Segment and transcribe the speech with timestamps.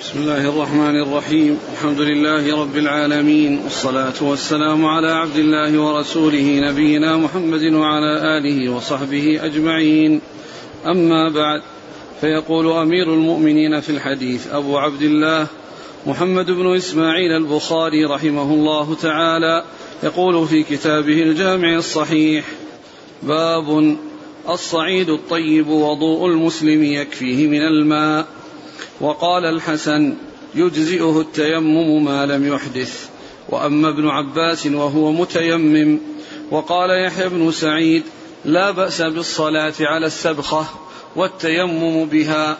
[0.00, 1.58] بسم الله الرحمن الرحيم.
[1.72, 3.58] الحمد لله رب العالمين.
[3.64, 10.20] والصلاة والسلام على عبد الله ورسوله نبينا محمد وعلى آله وصحبه أجمعين.
[10.86, 11.62] أما بعد
[12.20, 15.46] فيقول أمير المؤمنين في الحديث أبو عبد الله
[16.06, 19.64] محمد بن إسماعيل البخاري رحمه الله تعالى
[20.02, 22.44] يقول في كتابه الجامع الصحيح
[23.22, 23.96] باب
[24.48, 28.37] الصعيد الطيب وضوء المسلم يكفيه من الماء.
[29.00, 30.14] وقال الحسن
[30.54, 33.08] يجزئه التيمم ما لم يحدث.
[33.48, 35.98] وأما ابن عباس وهو متيمم
[36.50, 38.02] وقال يحيى بن سعيد
[38.44, 40.66] لا بأس بالصلاة على السبخة
[41.16, 42.58] والتيمم بها.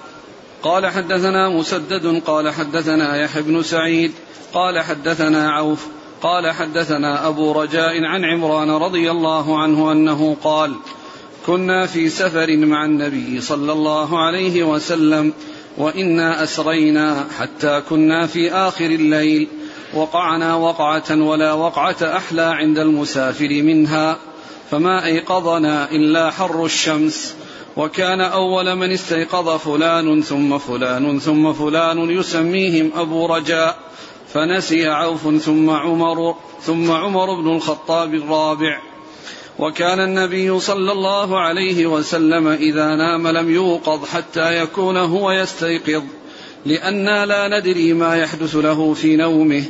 [0.62, 4.12] قال حدثنا مسدد قال حدثنا يحيى بن سعيد
[4.54, 5.86] قال حدثنا عوف
[6.22, 10.74] قال حدثنا أبو رجاء عن عمران رضي الله عنه أنه قال
[11.46, 15.32] كنا في سفر مع النبي صلى الله عليه وسلم
[15.78, 19.48] وإنا أسرينا حتى كنا في آخر الليل.
[19.94, 24.18] وقعنا وقعة ولا وقعة أحلى عند المسافر منها.
[24.70, 27.34] فما أيقظنا إلا حر الشمس.
[27.76, 33.78] وكان أول من استيقظ فلان ثم فلان ثم فلان يسميهم أبو رجاء.
[34.34, 38.87] فنسي عوف ثم عمر ثم عمر بن الخطاب الرابع.
[39.58, 46.02] وكان النبي صلى الله عليه وسلم إذا نام لم يوقظ حتى يكون هو يستيقظ
[46.66, 49.64] لأنا لا ندري ما يحدث له في نومه.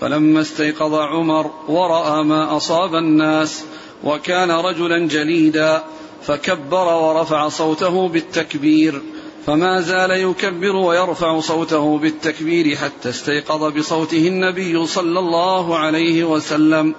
[0.00, 3.64] فلما استيقظ عمر ورأى ما أصاب الناس
[4.04, 5.84] وكان رجلا جليدا
[6.22, 9.02] فكبر ورفع صوته بالتكبير.
[9.46, 16.94] فما زال يكبر ويرفع صوته بالتكبير حتى استيقظ بصوته النبي صلى الله عليه وسلم.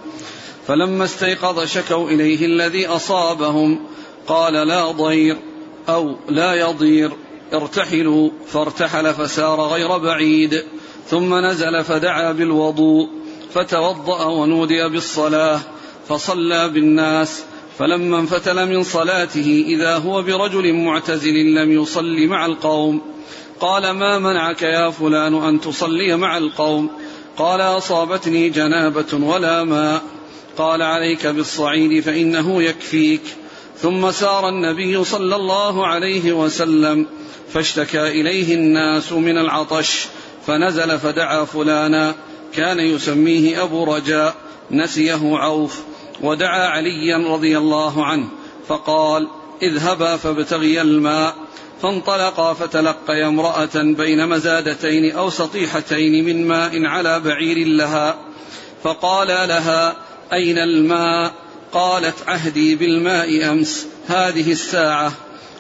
[0.70, 3.80] فلما استيقظ شكوا إليه الذي أصابهم.
[4.28, 5.38] قال لا ضير
[5.90, 7.12] أو لا يضير
[7.54, 8.30] ارتحلوا.
[8.48, 10.64] فارتحل فسار غير بعيد.
[11.08, 13.10] ثم نزل فدعا بالوضوء
[13.54, 15.60] فتوضأ ونودي بالصلاة
[16.08, 17.44] فصلى بالناس.
[17.80, 23.02] فلما انفتل من صلاته إذا هو برجل معتزل لم يصل مع القوم.
[23.60, 26.90] قال ما منعك يا فلان أن تصلي مع القوم؟
[27.38, 30.19] قال أصابتني جنابة ولا ماء.
[30.60, 33.22] قال عليك بالصعيد فإنه يكفيك.
[33.82, 37.06] ثم سار النبي صلى الله عليه وسلم
[37.54, 40.08] فاشتكى إليه الناس من العطش
[40.48, 42.16] فنزل فدعا فلانا.
[42.54, 44.36] كان يسميه أبو رجاء
[44.72, 45.80] نسيه عوف
[46.22, 48.28] ودعا عليا رضي الله عنه
[48.68, 49.28] فقال
[49.62, 51.36] اذهبا فابتغيا الماء.
[51.82, 58.18] فانطلقا فتلقيا امرأة بين مزادتين أو سطيحتين من ماء على بعير لها
[58.84, 61.34] فقال لها أين الماء؟
[61.74, 65.14] قالت عهدي بالماء أمس هذه الساعة.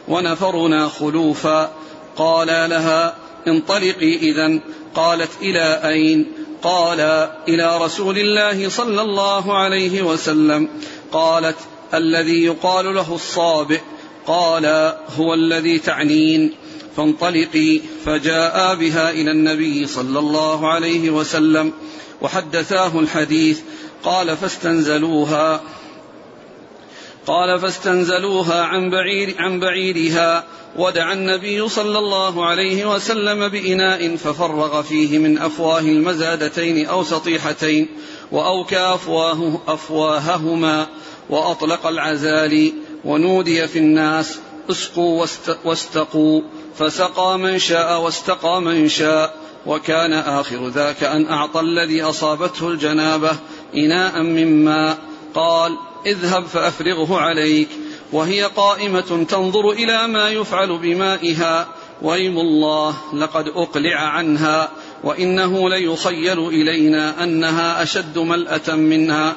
[0.07, 1.72] ونفرنا خلوفا.
[2.16, 3.16] قال لها
[3.47, 4.59] انطلقي إذا
[4.96, 6.25] قالت إلى أين؟
[6.63, 7.00] قال
[7.47, 10.69] إلى رسول الله صلى الله عليه وسلم.
[11.12, 11.58] قالت
[11.94, 13.81] الذي يقال له الصابئ.
[14.28, 16.53] قال هو الذي تعنين.
[16.97, 21.74] فانطلقي فجاء بها إلى النبي صلى الله عليه وسلم.
[22.22, 23.59] وحدثاه الحديث
[24.03, 25.61] قال فاستنزلوها.
[27.27, 30.45] قال فاستنزلوها عن بعير عن بعيرها.
[30.77, 37.87] ودعا النبي صلى الله عليه وسلم بإناء ففرغ فيه من أفواه المزادتين أو سطيحتين
[38.31, 40.87] وأوكى أفواه أفواههما
[41.29, 42.73] وأطلق العزال
[43.05, 44.39] ونودي في الناس
[44.69, 45.25] اسقوا
[45.66, 46.41] واستقوا.
[46.77, 49.35] فسقى من شاء واستقى من شاء.
[49.66, 53.31] وكان آخر ذاك أن أعطى الذي أصابته الجنابة.
[53.75, 54.97] إناء من ماء.
[55.34, 57.69] قال اذهب فأفرغه عليك.
[58.12, 61.68] وهي قائمة تنظر إلى ما يفعل بمائها.
[62.02, 64.69] ويم الله لقد أقلع عنها.
[65.03, 69.35] وإنه ليخيل إلينا أنها أشد ملأة منها.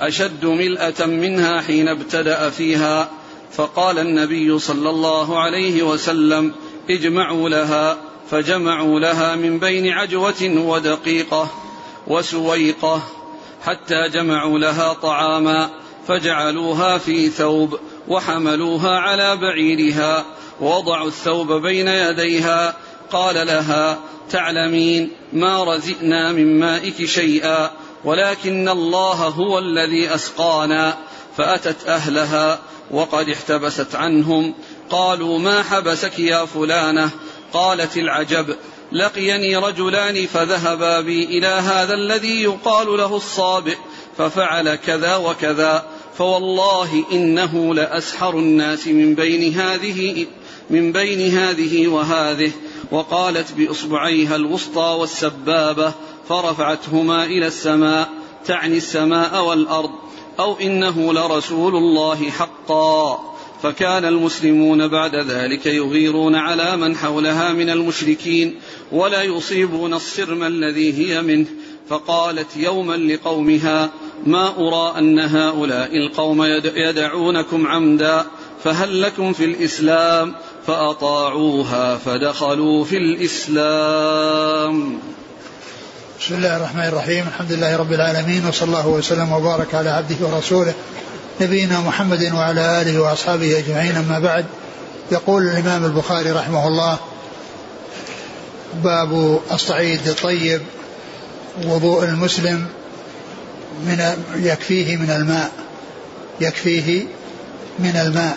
[0.00, 3.10] أشد ملأة منها حين ابتدأ فيها.
[3.52, 6.52] فقال النبي صلى الله عليه وسلم
[6.90, 7.96] اجمعوا لها.
[8.30, 11.50] فجمعوا لها من بين عجوة ودقيقة.
[12.06, 13.02] وسويقة.
[13.64, 15.70] حتى جمعوا لها طعاما
[16.08, 17.78] فجعلوها في ثوب
[18.08, 20.24] وحملوها على بعيرها
[20.60, 22.76] ووضعوا الثوب بين يديها
[23.10, 23.98] قال لها
[24.30, 27.70] تعلمين ما رزئنا من مائك شيئا
[28.04, 30.96] ولكن الله هو الذي أسقانا
[31.36, 32.58] فأتت أهلها
[32.90, 34.54] وقد احتبست عنهم
[34.90, 37.10] قالوا ما حبسك يا فلانة؟
[37.52, 38.56] قالت العجب
[38.94, 43.76] لقيني رجلان فذهبا بي إلى هذا الذي يقال له الصابئ
[44.18, 45.84] ففعل كذا وكذا.
[46.18, 50.26] فوالله إنه لأسحر الناس من بين هذه
[50.70, 52.52] من بين هذه وهذه.
[52.90, 55.92] وقالت بإصبعيها الوسطى والسبابة
[56.28, 58.08] فرفعتهما إلى السماء
[58.46, 59.90] تعني السماء والأرض
[60.38, 63.33] أو إنه لرسول الله حقا.
[63.64, 68.54] فكان المسلمون بعد ذلك يغيرون على من حولها من المشركين
[68.92, 71.46] ولا يصيبون الصرم الذي هي منه.
[71.88, 73.90] فقالت يوما لقومها
[74.26, 76.44] ما أرى أن هؤلاء القوم
[76.76, 78.24] يدعونكم عمدا
[78.64, 80.34] فهل لكم في الإسلام؟
[80.66, 84.74] فأطاعوها فدخلوا في الإسلام.
[86.20, 87.24] بسم الله الرحمن الرحيم.
[87.28, 90.74] الحمد لله رب العالمين وصلى الله وسلم وبارك على عبده ورسوله
[91.40, 94.46] نبينا محمد وعلى آله وأصحابه أجمعين أما بعد.
[95.12, 96.98] يقول الإمام البخاري رحمه الله
[98.84, 100.62] باب الصعيد الطيب
[101.64, 102.66] وضوء المسلم
[103.86, 105.50] من يكفيه من الماء
[106.40, 107.04] يكفيه
[107.78, 108.36] من الماء.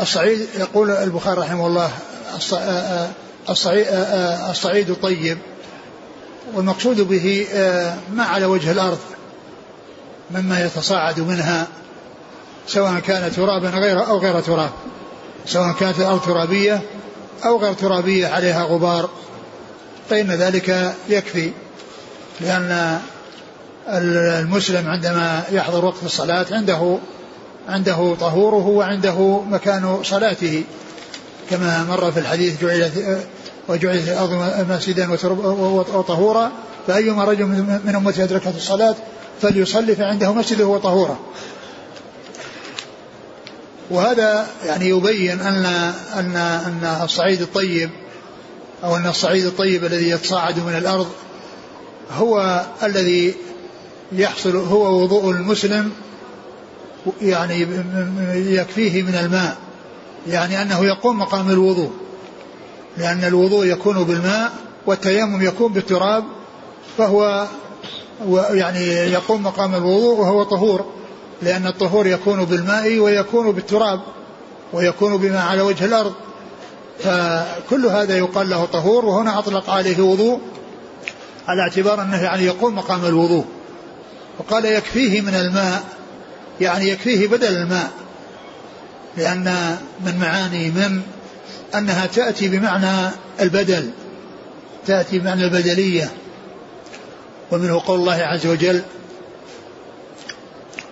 [0.00, 1.90] الصعيد يقول البخاري رحمه الله
[3.48, 3.86] الصعيد,
[4.50, 5.38] الصعيد الطيب
[6.54, 7.46] والمقصود به
[8.12, 8.98] ما على وجه الأرض
[10.30, 11.66] مما يتصاعد منها
[12.68, 14.70] سواء كان ترابا غير أو غير تراب.
[15.46, 16.80] سواء كانت الأرض ترابية
[17.44, 19.10] أو غير ترابية عليها غبار.
[20.10, 21.50] فإن ذلك يكفي
[22.40, 23.00] لأن
[23.88, 26.98] المسلم عندما يحضر وقت الصلاة عنده
[27.68, 30.64] عنده طهوره وعنده مكان صلاته.
[31.50, 33.26] كما مر في الحديث جعلت
[33.68, 35.12] وجعلت الأرض مسجدا
[35.94, 36.52] وطهورا
[36.86, 37.46] فأيما رجل
[37.84, 38.94] من أمته أدركت الصلاة
[39.42, 41.18] فليصلي فعنده مسجده وطهورا
[43.90, 45.64] وهذا يعني يبين أن
[46.14, 47.90] أن أن الصعيد الطيب
[48.84, 51.08] أو أن الصعيد الطيب الذي يتصاعد من الأرض
[52.12, 53.34] هو الذي
[54.12, 55.92] يحصل هو وضوء المسلم
[57.22, 57.66] يعني
[58.34, 59.56] يكفيه من الماء.
[60.28, 61.92] يعني أنه يقوم مقام الوضوء.
[62.98, 64.52] لأن الوضوء يكون بالماء
[64.86, 66.24] والتيمم يكون بالتراب
[66.98, 67.46] فهو
[68.50, 70.86] يعني يقوم مقام الوضوء وهو طهور
[71.42, 74.00] لأن الطهور يكون بالماء ويكون بالتراب
[74.72, 76.12] ويكون بما على وجه الأرض.
[76.98, 80.40] فكل هذا يقال له طهور وهنا أطلق عليه وضوء
[81.48, 83.44] على اعتبار أنه يعني يقوم مقام الوضوء.
[84.38, 85.84] وقال يكفيه من الماء
[86.60, 87.90] يعني يكفيه بدل الماء
[89.16, 89.76] لأن
[90.06, 91.00] من معاني من
[91.74, 93.10] أنها تأتي بمعنى
[93.40, 93.90] البدل
[94.86, 96.10] تأتي بمعنى البدلية.
[97.52, 98.82] ومنه قول الله عز وجل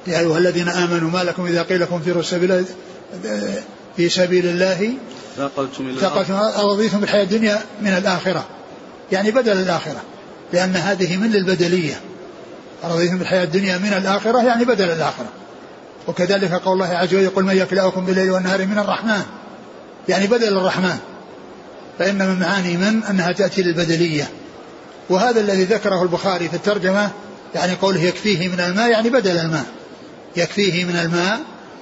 [0.07, 2.65] يا أيها الذين آمنوا ما لكم إذا قيل لكم في سبيل
[3.97, 4.93] في سبيل الله
[5.37, 6.35] ثقلتم ثقلتم
[6.71, 8.45] رضيتم بالحياة الدنيا من الآخرة.
[9.13, 10.03] يعني بدل الآخرة.
[10.53, 12.01] لأن هذه من البدلية
[12.85, 15.29] رضيتم بالحياة الدنيا من الآخرة يعني بدل الآخرة.
[16.09, 19.23] وكذلك قول الله عز وجل قل من يكلأكم بالليل والنهار من الرحمن.
[20.09, 20.99] يعني بدل الرحمن.
[21.99, 24.29] فإن من معاني من؟ أنها تأتي للبدلية.
[25.11, 27.11] وهذا الذي ذكره البخاري في الترجمة
[27.55, 29.65] يعني قوله يكفيه من الماء يعني بدل الماء.
[30.37, 31.41] يكفيه من الماء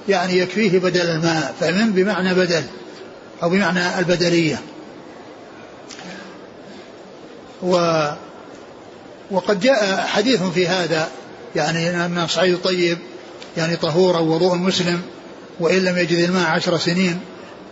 [0.09, 1.55] يعني يكفيه بدل الماء.
[1.59, 2.63] فمن بمعنى بدل
[3.43, 4.61] أو بمعنى البدلية.
[7.61, 8.01] و
[9.31, 11.07] وقد جاء حديث في هذا
[11.55, 12.97] يعني أن صعيد طيب
[13.57, 15.01] يعني طهور وضوء المسلم
[15.59, 17.19] وإن لم يجد الماء عشر سنين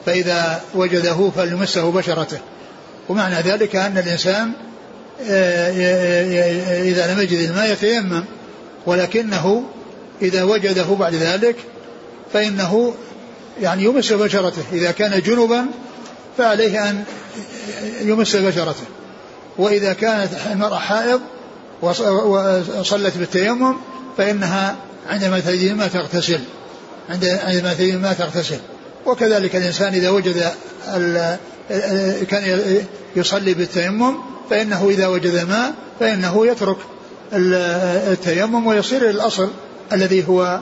[0.06, 2.40] فإذا وجده فليمسه بشرته.
[3.10, 4.52] ومعنى ذلك أن الإنسان
[6.84, 8.24] إذا لم يجد الماء يتيمم
[8.86, 9.64] ولكنه
[10.22, 11.56] إذا وجده بعد ذلك
[12.34, 12.94] فإنه
[13.62, 14.64] يعني يمس بشرته.
[14.74, 15.66] إذا كان جنبا
[16.38, 17.04] فعليه أن
[18.02, 18.84] يمس بشرته.
[19.58, 21.22] وإذا كانت المرأة حائض
[21.82, 23.76] وصلت بالتيمم
[24.18, 24.76] فإنها
[25.10, 26.40] عندما تجد الماء تغتسل.
[27.10, 28.60] عندما تجد الماء تغتسل.
[29.06, 30.52] وكذلك الإنسان إذا وجد
[32.30, 32.84] كان
[33.16, 34.16] يصلي بالتيمم
[34.52, 36.78] فإنه إذا وجد الماء فإنه يترك
[37.34, 39.50] التيمم ويصير إلى الأصل
[39.94, 40.60] الذي هو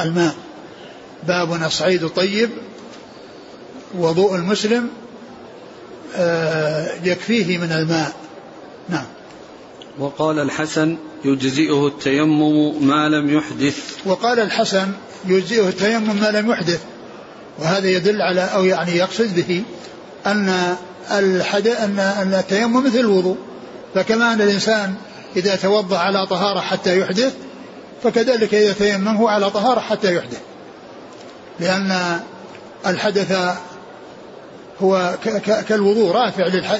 [0.00, 0.34] الماء.
[1.28, 2.50] باب الصعيد الطيب
[3.98, 4.88] وضوء المسلم
[6.16, 8.12] آه، يكفيه من الماء.
[8.88, 9.04] نعم.
[9.98, 13.96] وقال الحسن يجزئه التيمم ما لم يحدث.
[14.04, 14.92] وقال الحسن
[15.26, 16.80] يجزئه التيمم ما لم يحدث.
[17.58, 19.62] وهذا يدل على أو يعني يقصد به
[20.26, 20.76] أن
[21.10, 23.36] الحدث أن أن التيمم مثل الوضوء.
[23.94, 24.94] فكما أن الإنسان
[25.36, 27.34] إذا توضأ على طهارة حتى يحدث
[28.02, 30.40] فكذلك إذا تيمم هو على طهارة حتى يحدث.
[31.60, 32.20] لأن
[32.86, 33.38] الحدث
[34.82, 35.14] هو
[35.68, 36.78] كالوضوء رافع للح...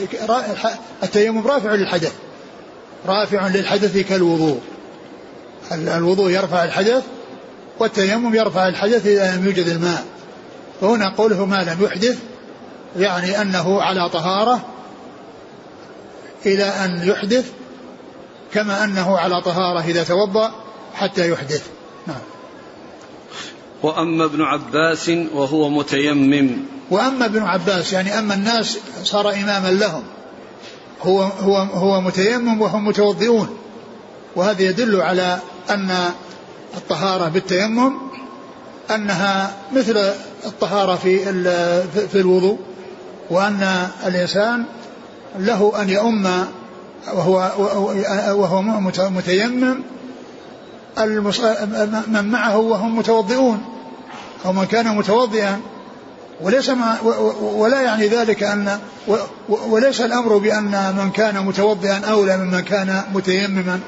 [1.03, 2.13] التيمم رافع للحدث.
[3.07, 4.61] رافع للحدث كالوضوء.
[5.73, 7.03] الوضوء يرفع الحدث
[7.79, 10.05] والتيمم يرفع الحدث إذا لم يوجد الماء.
[10.81, 12.19] فهنا قوله ما لم يحدث
[12.97, 14.61] يعني أنه على طهارة
[16.47, 17.51] إلى أن يحدث
[18.53, 20.51] كما أنه على طهارة إذا توضأ
[20.95, 21.67] حتى يحدث.
[22.07, 22.21] نعم.
[23.83, 26.51] وأما ابن عباس وهو متيمم.
[26.91, 30.03] وأما ابن عباس يعني أما الناس صار إماما لهم.
[31.03, 33.59] هو هو هو متيمم وهم متوضئون.
[34.37, 35.39] وهذا يدل على
[35.71, 36.11] أن
[36.77, 37.93] الطهارة بالتيمم
[38.91, 40.13] أنها مثل
[40.47, 41.19] الطهارة في
[42.09, 42.59] في الوضوء.
[43.31, 44.65] وأن الإنسان
[45.39, 46.47] له أن يؤم
[47.13, 47.53] وهو
[48.29, 48.63] وهو
[49.11, 49.83] متيمم
[52.07, 53.65] من معه وهم متوضئون
[54.47, 55.61] أو من كان متوضئا.
[56.41, 57.01] وليس ما
[57.41, 58.79] ولا يعني ذلك أن
[59.49, 63.81] وليس الأمر بأن من كان متوضئا أولى ممن كان متيمما.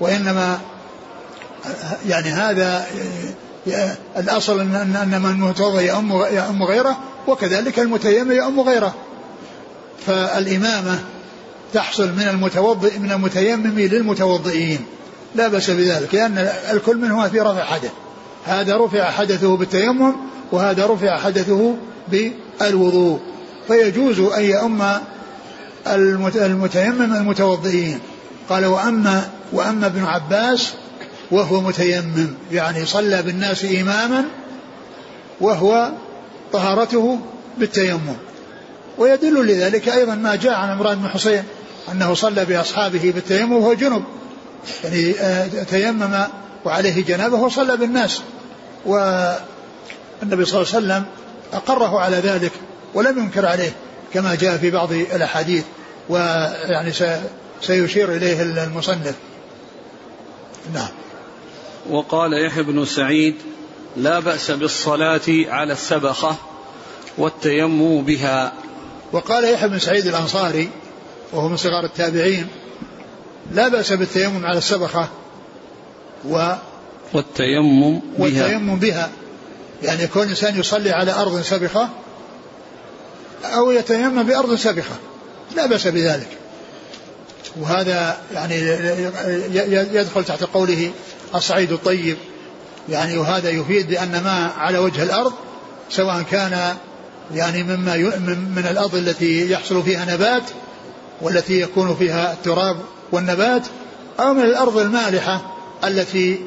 [0.00, 0.58] وإنما
[2.06, 2.86] يعني هذا
[4.16, 8.94] الأصل أن أن من متوضئ يؤم يؤم غيره وكذلك المتيمم يؤم غيره.
[10.06, 10.98] فالإمامة
[11.74, 14.78] تحصل من المتوضئ من المتيمم للمتوضئين.
[15.34, 17.92] لا بأس بذلك لأن الكل منهما في رفع حدث.
[18.44, 20.12] هذا رفع حدثه بالتيمم
[20.52, 21.74] وهذا رفع حدثه
[22.08, 23.20] بالوضوء.
[23.68, 24.82] فيجوز أن يؤم
[26.36, 27.98] المتيمم المتوضئين.
[28.48, 30.72] قال وأما وأما ابن عباس
[31.30, 34.24] وهو متيمم يعني صلى بالناس إماما
[35.40, 35.90] وهو
[36.52, 37.18] طهارته
[37.58, 38.16] بالتيمم.
[38.98, 41.44] ويدل لذلك أيضا ما جاء عن عمران بن حسين
[41.92, 44.04] أنه صلى بأصحابه بالتيمم وهو جنب
[44.84, 46.24] يعني آه، تيمم
[46.64, 48.20] وعليه جنابه وصلى بالناس.
[48.86, 51.04] والنبي صلى الله عليه وسلم
[51.52, 52.52] أقره على ذلك
[52.94, 53.72] ولم ينكر عليه
[54.14, 55.64] كما جاء في بعض الأحاديث
[56.08, 56.92] ويعني
[57.62, 59.14] سيشير إليه المصنف.
[60.74, 60.88] نعم.
[61.90, 63.34] وقال يحيى بن سعيد
[63.96, 66.36] لا بأس بالصلاة على السبخة
[67.18, 68.52] والتيمم بها.
[69.12, 70.70] وقال يحيى بن سعيد الأنصاري
[71.32, 72.46] وهو من صغار التابعين
[73.52, 75.08] لا بأس بالتيمم على السبخة
[76.28, 76.52] و
[77.12, 78.18] والتيمم بها.
[78.18, 79.10] والتيمم بها.
[79.82, 81.88] يعني يكون الإنسان يصلي على أرض سبخة
[83.44, 84.94] أو يتيمم بأرض سبخة
[85.56, 86.28] لا بأس بذلك.
[87.60, 88.54] وهذا يعني
[89.96, 90.90] يدخل تحت قوله
[91.34, 92.16] الصعيد الطيب
[92.88, 95.32] يعني وهذا يفيد بأن ما على وجه الأرض
[95.90, 96.76] سواء كان
[97.34, 97.96] يعني مما
[98.56, 100.42] من الأرض التي يحصل فيها نبات
[101.22, 102.76] والتي يكون فيها التراب
[103.12, 103.62] والنبات
[104.20, 106.38] أو من الأرض المالحة التي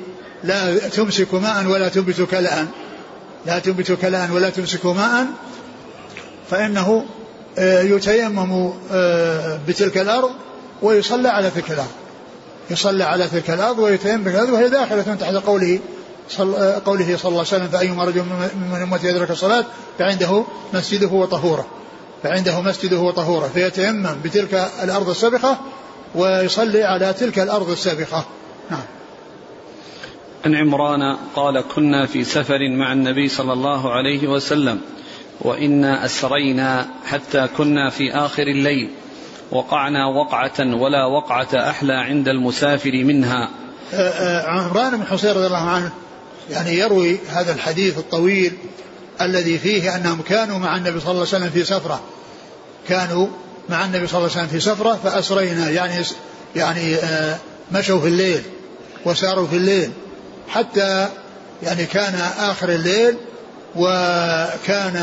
[0.43, 2.65] لا تمسك ماء ولا تنبت كلاء
[3.45, 5.25] لا تنبت كلاء ولا تمسك ماء.
[6.51, 7.05] فإنه
[7.57, 10.31] آه، يتيمم آه، بتلك الأرض
[10.81, 11.98] ويصلى على تلك الأرض.
[12.71, 15.79] يصلى على تلك الأرض ويتيمم بتلك الأرض وهي داخلة تحت قوله
[16.29, 16.53] صل
[16.85, 18.21] قوله صلى الله عليه وسلم فأيما رجل
[18.71, 19.65] من أمتي يدرك الصلاة
[19.99, 21.67] فعنده مسجده وطهوره.
[22.23, 23.47] فعنده مسجده وطهوره.
[23.47, 25.59] فيتيمم بتلك الأرض السابقة
[26.15, 28.25] ويصلي على تلك الأرض السابقة.
[28.71, 28.83] نعم.
[30.45, 34.81] عن عمران قال كنا في سفر مع النبي صلى الله عليه وسلم
[35.41, 38.89] وإنا أسرينا حتى كنا في آخر الليل.
[39.51, 43.49] وقعنا وقعة ولا وقعة أحلى عند المسافر منها.
[43.93, 45.91] آه، آه، عمران بن حصين رضي الله عنه
[46.49, 48.53] يعني يروي هذا الحديث الطويل
[49.21, 52.01] الذي فيه أنهم كانوا مع النبي صلى الله عليه وسلم في سفرة.
[52.89, 53.27] كانوا
[53.69, 56.05] مع النبي صلى الله عليه وسلم في سفرة فأسرينا يعني
[56.55, 57.37] يعني آه،
[57.71, 58.41] مشوا في الليل
[59.05, 59.91] وساروا في الليل.
[60.47, 61.07] حتى
[61.63, 63.17] يعني كان آخر الليل
[63.75, 64.95] وكان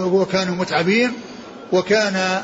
[0.00, 1.12] وكانوا متعبين
[1.72, 2.42] وكان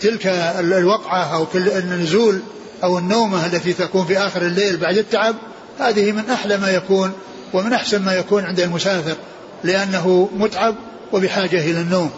[0.00, 0.26] تلك
[0.58, 2.40] الوقعة أو النزول
[2.84, 5.34] أو النومة التي تكون في آخر الليل بعد التعب
[5.78, 7.12] هذه من أحلى ما يكون
[7.52, 9.16] ومن أحسن ما يكون عند المسافر
[9.64, 10.74] لأنه متعب
[11.12, 12.10] وبحاجة إلى النوم.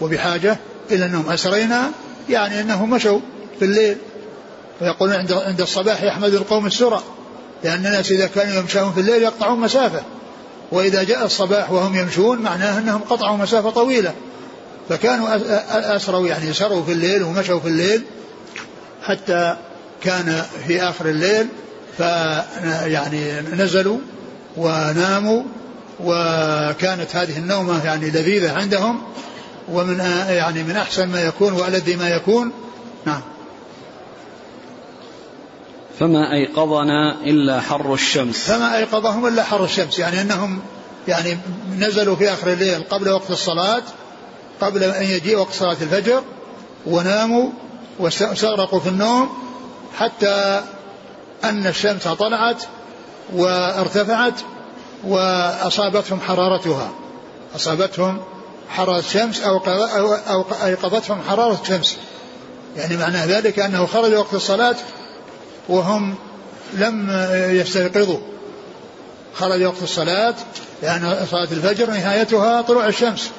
[0.00, 0.56] وبحاجة
[0.90, 1.30] إلى النوم.
[1.30, 1.90] أسرينا
[2.28, 3.18] يعني أنه مشوا
[3.58, 3.96] في الليل.
[4.80, 7.02] ويقولون عند عند الصباح يحمد القوم السرى
[7.64, 10.02] لأن الناس إذا كانوا يمشون في الليل يقطعون مسافة.
[10.72, 14.14] وإذا جاء الصباح وهم يمشون معناه أنهم قطعوا مسافة طويلة.
[14.88, 15.28] فكانوا
[15.96, 18.02] أسروا يعني سروا في الليل ومشوا في الليل
[19.02, 19.56] حتى
[20.02, 21.46] كان في آخر الليل
[21.96, 23.98] فيعني نزلوا
[24.56, 25.42] وناموا
[26.00, 29.02] وكانت هذه النومة يعني لذيذة عندهم
[29.68, 29.98] ومن
[30.28, 32.52] يعني من أحسن ما يكون وألذ ما يكون.
[33.06, 33.20] نعم.
[35.98, 38.36] فما أيقظنا إلا حر الشمس.
[38.36, 40.60] فما أيقظهم إلا حر الشمس يعني أنهم
[41.08, 41.38] يعني
[41.78, 43.82] نزلوا في آخر الليل قبل وقت الصلاة
[44.60, 46.22] قبل أن يجيء وقت صلاة الفجر
[46.86, 47.50] وناموا
[47.98, 49.28] واستغرقوا في النوم
[49.96, 50.62] حتى
[51.44, 52.62] أن الشمس طلعت
[53.32, 54.34] وارتفعت
[55.04, 56.90] وأصابتهم حرارتها.
[57.56, 58.20] أصابتهم
[58.68, 59.58] حرارة الشمس أو
[60.28, 61.96] أو أيقظتهم حرارة الشمس.
[62.76, 64.76] يعني معنى ذلك أنه خرج وقت الصلاة
[65.68, 66.14] وهم
[66.74, 68.18] لم يستيقظوا.
[69.34, 70.34] خرج وقت الصلاة
[70.82, 73.30] لأن صلاة الفجر نهايتها طلوع الشمس.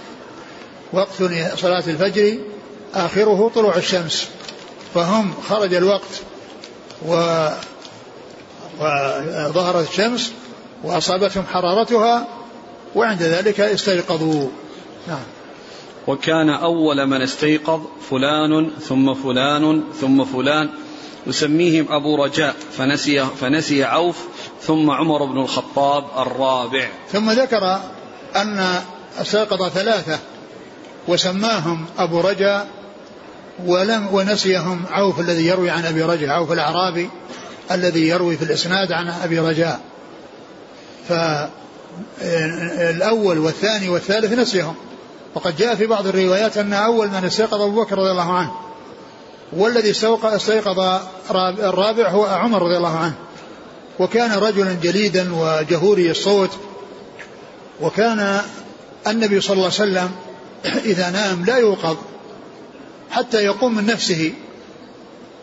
[0.96, 1.24] وقت
[1.56, 2.38] صلاة الفجر
[2.94, 4.30] آخره طلوع الشمس
[4.94, 6.22] فهم خرج الوقت
[7.08, 7.16] و
[8.80, 10.32] وظهرت الشمس
[10.84, 12.28] وأصابتهم حرارتها
[12.96, 14.50] وعند ذلك استيقظوا.
[15.08, 15.24] نعم.
[16.08, 20.70] وكان أول من استيقظ فلان ثم فلان ثم فلان
[21.28, 24.26] يسميهم أبو رجاء فنسي, فنسي عوف
[24.62, 26.90] ثم عمر بن الخطاب الرابع.
[27.12, 27.80] ثم ذكر
[28.36, 28.82] أن
[29.22, 30.20] استيقظ ثلاثة
[31.08, 32.68] وسماهم أبو رجاء
[33.66, 37.10] ولم ونسيهم عوف الذي يروي عن أبي رجاء عوف الأعرابي
[37.72, 39.80] الذي يروي في الإسناد عن أبي رجاء
[42.20, 44.76] فالأول والثاني والثالث نسيهم.
[45.36, 48.52] وقد جاء في بعض الروايات أن أول من استيقظ أبو بكر رضي الله عنه
[49.54, 49.92] والذي
[50.24, 51.00] استيقظ
[51.60, 53.16] الرابع هو عمر رضي الله عنه.
[54.00, 56.50] وكان رجلا جليدا وجهوري الصوت
[57.82, 58.42] وكان
[59.08, 60.12] النبي صلى الله عليه وسلم
[60.66, 61.98] إذا نام لا يوقظ
[63.12, 64.34] حتى يقوم من نفسه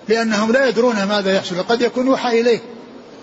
[0.09, 1.63] لأنهم لا يدرون ماذا يحصل.
[1.63, 2.61] قد يكون يوحى إليه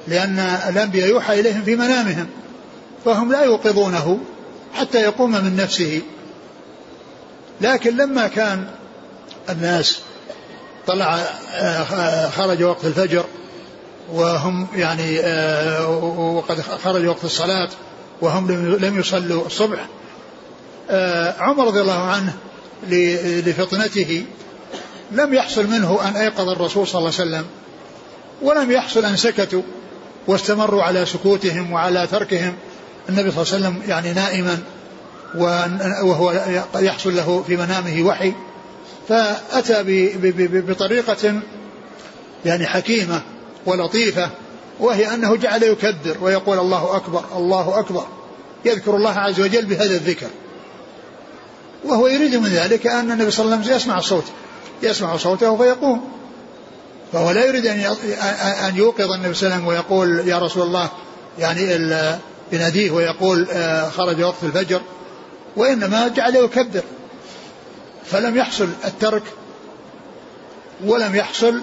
[0.07, 2.27] لأن الأنبياء يوحى إليهم في منامهم
[3.05, 4.19] فهم لا يوقظونه
[4.73, 6.01] حتى يقوم من نفسه.
[7.61, 8.67] لكن لما كان
[9.49, 9.99] الناس
[10.87, 11.19] طلع
[11.53, 13.25] آه، خرج وقت الفجر
[14.13, 15.89] وهم يعني آه،
[16.19, 17.69] وقد خرج وقت الصلاة
[18.21, 18.51] وهم
[18.81, 19.85] لم يصلوا الصبح
[21.39, 22.33] عمر رضي الله عنه
[23.47, 24.25] لفطنته
[25.11, 27.45] لم يحصل منه أن أيقظ الرسول صلى الله عليه وسلم
[28.41, 29.61] ولم يحصل أن سكتوا
[30.27, 32.53] واستمروا على سكوتهم وعلى تركهم.
[33.09, 34.59] النبي صلى الله عليه وسلم يعني نائما
[36.03, 36.31] وهو
[36.75, 38.33] يحصل له في منامه وحي.
[39.09, 39.83] فأتى
[40.61, 41.41] بطريقة
[42.45, 43.21] يعني حكيمة
[43.65, 44.29] ولطيفة
[44.79, 48.05] وهي أنه جعل يكبر ويقول الله أكبر الله أكبر.
[48.65, 50.27] يذكر الله عز وجل بهذا الذكر.
[51.85, 54.23] وهو يريد من ذلك أن النبي صلى الله عليه وسلم يسمع الصوت
[54.83, 56.11] يسمع صوته فيقوم.
[57.13, 57.79] فهو لا يريد أن
[58.67, 60.89] أن يوقظ النبي صلى الله عليه وسلم ويقول يا رسول الله
[61.39, 61.61] يعني
[62.51, 64.81] يناديه ويقول آه، خرج وقت الفجر
[65.55, 66.83] وإنما جعل يكبر.
[68.05, 69.23] فلم يحصل الترك
[70.85, 71.61] ولم يحصل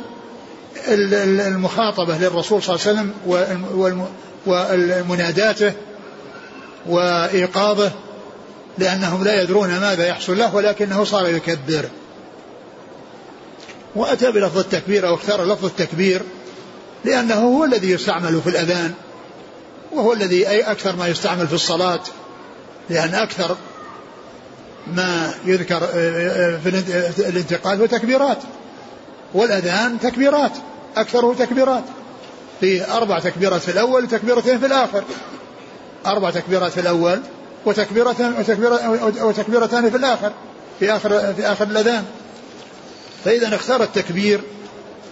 [0.88, 4.06] المخاطبة للرسول صلى الله عليه وسلم
[4.46, 5.72] ومناداته
[6.86, 7.92] وإيقاظه.
[8.78, 11.88] لأنهم لا يدرون ماذا يحصل له ولكنه صار يكبر.
[13.96, 16.22] وأتى بلفظ التكبير أو اختار لفظ التكبير
[17.04, 18.92] لأنه هو الذي يستعمل في الأذان
[19.92, 22.00] وهو الذي أي أكثر ما يستعمل في الصلاة
[22.90, 23.56] لأن أكثر
[24.86, 25.80] ما يذكر
[26.64, 26.68] في
[27.18, 28.38] الانتقال هو تكبيرات
[29.34, 30.52] والأذان تكبيرات
[30.96, 31.84] أكثره تكبيرات.
[32.60, 35.04] في أربع تكبيرات في الأول وتكبيرتين في الآخر.
[36.06, 37.20] أربع تكبيرات في الأول
[37.66, 38.34] وتكبيرة
[39.20, 40.32] وتكبيرتان في الآخر
[40.80, 42.04] في آخر في آخر الأذان.
[43.24, 44.40] فإذا اختار التكبير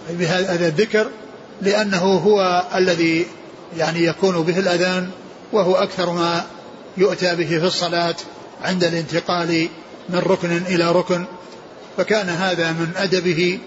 [0.09, 1.09] بهذا الذكر
[1.61, 3.27] لأنه هو الذي
[3.77, 5.09] يعني يكون به الأذان
[5.53, 6.43] وهو أكثر ما
[6.97, 8.15] يؤتى به في الصلاة
[8.63, 9.67] عند الانتقال
[10.09, 11.25] من ركن إلى ركن.
[11.97, 13.59] فكان هذا من أدبه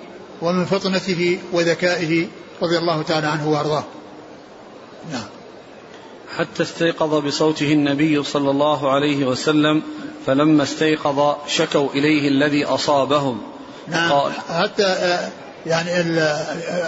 [0.42, 2.26] ومن فطنته وذكائه
[2.62, 3.84] رضي الله تعالى عنه وأرضاه.
[5.12, 5.37] نعم.
[6.36, 9.82] حتى استيقظ بصوته النبي صلى الله عليه وسلم
[10.26, 13.42] فلما استيقظ شكوا إليه الذي أصابهم.
[13.88, 14.12] نعم.
[14.12, 15.30] قال حتى آه،
[15.66, 15.90] يعني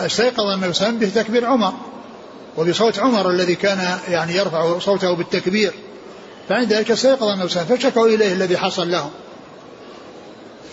[0.06, 1.72] استيقظ النبي صلى الله عليه وسلم بتكبير عمر
[2.56, 5.72] وبصوت عمر الذي كان يعني يرفع صوته بالتكبير.
[6.48, 9.10] فعند ذلك استيقظ النبي صلى الله عليه وسلم فشكوا إليه الذي حصل لهم.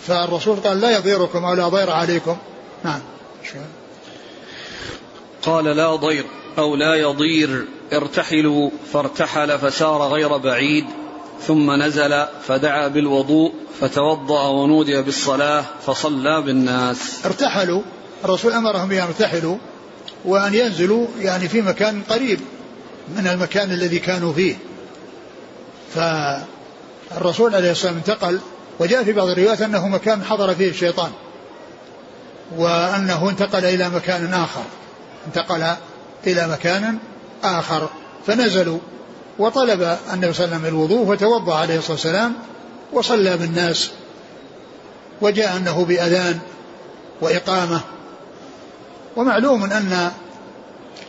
[0.08, 2.38] فالرسول قال لا يضيركم أو لا ضير عليكم.
[2.84, 3.00] نعم.
[5.42, 6.26] قال لا ضير
[6.58, 7.66] أو لا يضير.
[7.94, 10.86] ارتحلوا فارتحل فسار غير بعيد
[11.48, 17.26] ثم نزل فدعا بالوضوء فتوضأ ونودي بالصلاة فصلى بالناس.
[17.26, 17.82] ارتحلوا
[18.26, 19.58] الرسول أمرهم بأن يرتحلوا
[20.26, 22.40] وأن ينزلوا يعني في مكان قريب
[23.18, 24.56] من المكان الذي كانوا فيه.
[25.96, 28.40] فالرسول عليه الصلاة والسلام انتقل
[28.80, 31.12] وجاء في بعض الروايات أنه مكان حضر فيه الشيطان
[32.58, 34.64] وأنه انتقل إلى مكان آخر.
[35.28, 35.76] انتقل
[36.28, 36.98] إلى مكان
[37.44, 37.90] آخر
[38.28, 38.80] فنزلوا
[39.40, 42.34] وطلب النبي صلى الله عليه وسلم الوضوء فتوضأ عليه الصلاة والسلام
[42.94, 43.92] وصلى بالناس
[45.22, 46.40] وجاء أنه بأذان
[47.22, 47.82] وإقامة.
[49.16, 50.12] ومعلوم أن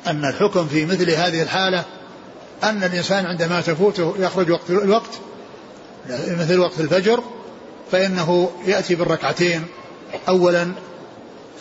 [0.06, 1.84] أن الحكم في مثل هذه الحالة
[2.64, 5.10] أن الإنسان عندما تفوته يخرج وقت الوقت
[6.10, 7.22] مثل وقت الفجر
[7.92, 9.66] فإنه يأتي بالركعتين
[10.28, 10.72] أولا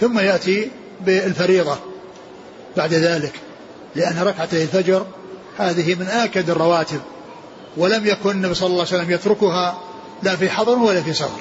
[0.02, 1.78] ثم يأتي بالفريضة
[2.78, 3.34] بعد ذلك.
[3.96, 5.06] لأن ركعتي الفجر
[5.58, 7.00] هذه من آكد الرواتب
[7.78, 9.78] ولم يكن النبي صلى الله عليه وسلم يتركها
[10.24, 11.40] لا في حضر ولا في سفر.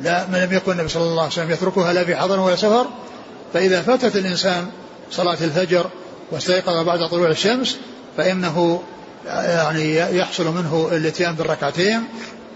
[0.00, 2.86] لا لم يكن النبي صلى الله عليه وسلم يتركها لا في حضر ولا سفر
[3.52, 4.66] فإذا فاتت الإنسان
[5.10, 5.86] صلاة الفجر
[6.30, 7.76] واستيقظ بعد طلوع الشمس
[8.16, 8.82] فإنه
[9.26, 12.04] يعني يحصل منه الاتيان بالركعتين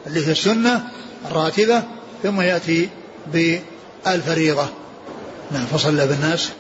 [0.07, 0.83] اللي هي السنة
[1.31, 1.83] الراتبة
[2.23, 2.89] ثم يأتي
[3.33, 4.67] بالفريضة.
[5.51, 6.51] نعم فصلى بالناس.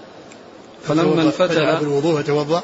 [0.88, 2.62] فلما انفتل بالوضوء وتوضأ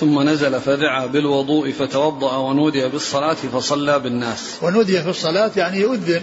[0.00, 4.56] ثم نزل فدعا بالوضوء فتوضأ ونودي بالصلاة فصلى بالناس.
[4.62, 6.22] ونودي في الصلاة يعني أذن.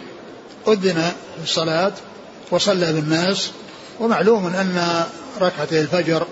[0.68, 1.92] أذن في الصلاة
[2.52, 3.52] وصلى بالناس.
[4.00, 5.04] ومعلوم أن
[5.42, 6.28] ركعتي الفجر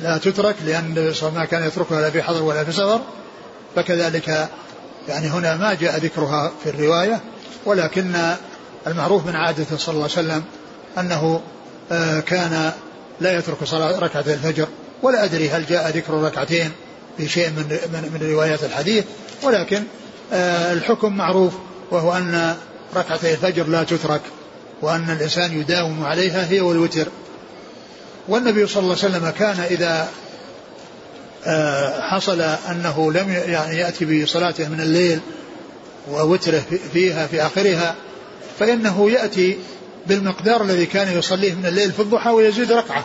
[0.00, 3.00] لا تترك لأن ما كان يتركها لا في حضر ولا في سفر.
[3.76, 4.48] فكذلك
[5.08, 7.20] يعني هنا ما جاء ذكرها في الرواية
[7.64, 8.12] ولكن
[8.86, 10.44] المعروف من عادته صلى الله عليه وسلم
[10.98, 11.40] أنه
[11.92, 12.72] آه، كان
[13.20, 14.68] لا يترك صلاة ركعة الفجر
[15.02, 16.70] ولا أدري هل جاء ذكر ركعتين
[17.18, 19.04] في شيء من من, من روايات الحديث
[19.42, 19.82] ولكن
[20.32, 21.52] آه، الحكم معروف
[21.90, 22.56] وهو أن
[22.96, 24.20] ركعتي الفجر لا تترك
[24.82, 27.08] وأن الإنسان يداوم عليها هي والوتر.
[28.28, 30.08] والنبي صلى الله عليه وسلم كان إذا
[31.46, 35.20] آه، حصل أنه لم يعني يأتي بصلاته من الليل
[36.10, 37.94] ووتره فيها في آخرها
[38.58, 39.58] فإنه يأتي
[40.08, 43.04] بالمقدار الذي كان يصليه من الليل في الضحى ويزيد ركعة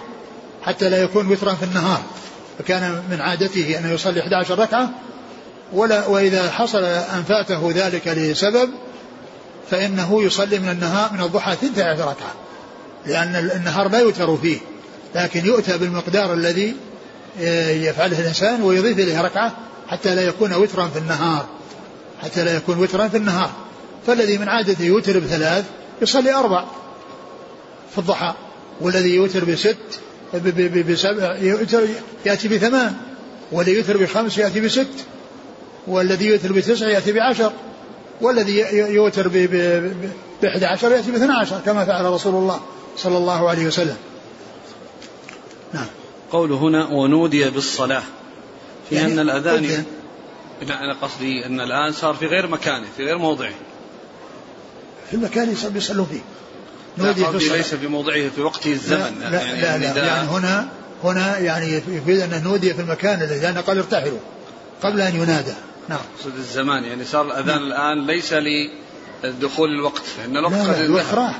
[0.64, 2.02] حتى لا يكون وترا في النهار.
[2.60, 4.90] فكان من عادته أن يصلي 11 ركعة
[5.74, 8.70] ولا وإذا حصل أن فاته ذلك لسبب
[9.72, 12.34] فإنه يصلي من النهار من الضحى 12 ركعة.
[13.06, 14.58] لأن النهار لا يوتر فيه
[15.16, 16.76] لكن يؤتى بالمقدار الذي
[17.42, 19.52] آه، يفعله الإنسان ويضيف إليه ركعة
[19.88, 21.46] حتى لا يكون وترا في النهار.
[22.24, 23.50] حتى لا يكون وترا في النهار.
[24.08, 25.66] فالذي من عادته يوتر بثلاث
[26.02, 26.66] يصلي أربع.
[27.92, 28.34] في الضحى
[28.82, 29.78] والذي يوتر بست
[30.90, 31.36] بسبع
[32.26, 32.96] يأتي بثمان
[33.52, 35.06] والذي يوتر بخمس يأتي بست
[35.88, 37.52] والذي يوتر بتسع يأتي بعشر
[38.22, 39.28] والذي يوتر
[40.42, 42.62] بإحدى عشر يأتي باثنى عشر كما فعل رسول الله
[42.98, 43.98] صلى الله عليه وسلم.
[45.74, 45.86] نعم.
[46.32, 48.04] قوله هنا ونودي بالصلاة
[48.90, 49.86] في يعني أن الأذان
[50.62, 53.54] أنا قصدي أن الآن صار في غير مكانه في غير موضعه.
[55.10, 56.22] في المكان يصلوا فيه.
[56.98, 60.06] نودي في الصلاة ليس في موضعه في وقته الزمن لا لا, يعني لا, لا, لا
[60.06, 60.68] يعني هنا
[61.04, 64.20] هنا يعني يفيد أنه نودي في المكان الذي لأنه قال ارتحلوا
[64.84, 65.54] قبل أن ينادى.
[65.90, 66.00] نعم.
[66.18, 67.64] أقصد الزمان يعني صار الأذان نعم.
[67.64, 68.34] الآن ليس
[69.24, 71.40] لدخول الوقت فإن الوقت لا لا الوقت راح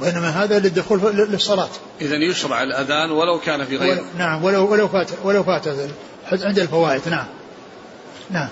[0.00, 1.68] وإنما هذا للدخول للصلاة.
[2.00, 4.02] اذا يشرع الأذان ولو كان في غير.
[4.18, 5.68] نعم ولو ولو فات ولو فات
[6.32, 7.08] عند الفوائد.
[7.08, 7.26] نعم.
[8.30, 8.48] نعم.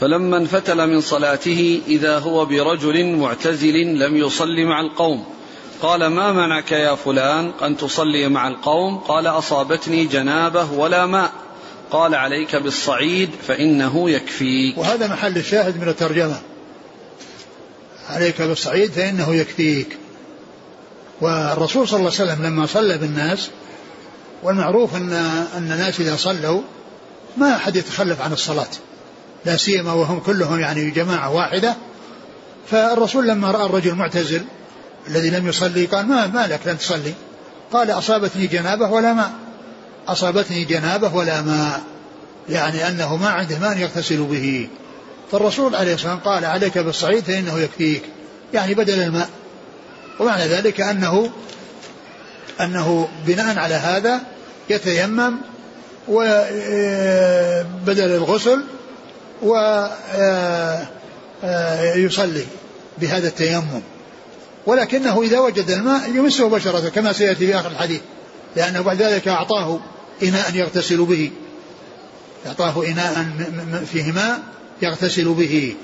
[0.00, 5.24] فلما انفتل من صلاته إذا هو برجل معتزل لم يصل مع القوم.
[5.82, 11.32] قال ما منعك يا فلان أن تصلي مع القوم؟ قال أصابتني جنابة ولا ماء.
[11.90, 14.78] قال عليك بالصعيد فإنه يكفيك.
[14.78, 16.40] وهذا محل الشاهد من الترجمة.
[18.08, 19.98] عليك بالصعيد فإنه يكفيك.
[21.20, 23.50] والرسول صلى الله عليه وسلم لما صلى بالناس
[24.42, 25.12] والمعروف أن
[25.56, 26.62] أن الناس إذا صلوا
[27.36, 28.68] ما أحد يتخلف عن الصلاة.
[29.44, 31.76] لا سيما وهم كلهم يعني جماعة واحدة.
[32.70, 34.42] فالرسول لما رأى الرجل معتزل
[35.08, 37.14] الذي لم يصلي قال ما ما لك لم تصلي؟
[37.72, 39.32] قال أصابتني جنابة ولا ماء.
[40.08, 41.80] أصابتني جنابة ولا ماء.
[42.48, 44.68] يعني أنه ما عنده ماء يغتسل به.
[45.32, 48.02] فالرسول عليه الصلاة والسلام قال عليك بالصعيد فإنه يكفيك.
[48.54, 49.28] يعني بدل الماء.
[50.20, 51.30] ومعنى ذلك أنه
[52.60, 54.20] أنه بناء على هذا
[54.70, 55.34] يتيمم
[56.08, 56.30] وبدل
[57.88, 58.64] الغسل
[61.42, 62.44] ويصلي
[62.98, 63.82] بهذا التيمم.
[64.66, 68.00] ولكنه إذا وجد الماء يمسه بشرته كما سيأتي في آخر الحديث
[68.56, 69.80] لأنه بعد ذلك أعطاه
[70.22, 71.30] إناء يغتسل به.
[72.46, 73.26] أعطاه إناء
[73.92, 74.38] فيه ماء
[74.82, 75.74] يغتسل به.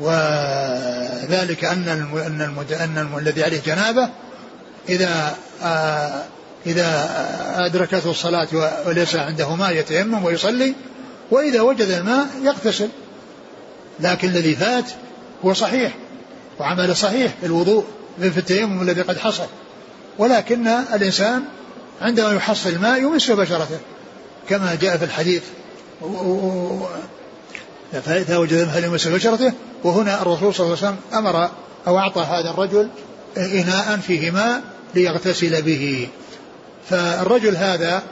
[0.00, 4.08] وذلك أن أن أن الذي عليه جنابة
[4.88, 6.24] إذا آه،
[6.66, 7.10] إذا
[7.56, 8.48] أدركته الصلاة
[8.86, 10.74] وليس عنده ماء يتيمم ويصلي
[11.30, 12.88] وإذا وجد الماء يغتسل.
[14.00, 14.84] لكن الذي فات
[15.44, 15.94] هو صحيح
[16.58, 17.84] وعمل صحيح الوضوء
[18.20, 19.46] في التيمم الذي قد حصل.
[20.18, 21.42] ولكن الإنسان
[22.02, 23.78] عندما يحصل الماء يمس بشرته
[24.48, 25.42] كما جاء في الحديث.
[28.04, 29.52] فإذا وجد الماء يمس بشرته؟
[29.84, 31.50] وهنا الرسول صلى الله عليه وسلم أمر
[31.86, 32.88] أو أعطى هذا الرجل
[33.36, 34.62] إناء فيه ماء
[34.94, 36.08] ليغتسل به.
[36.90, 38.02] فالرجل هذا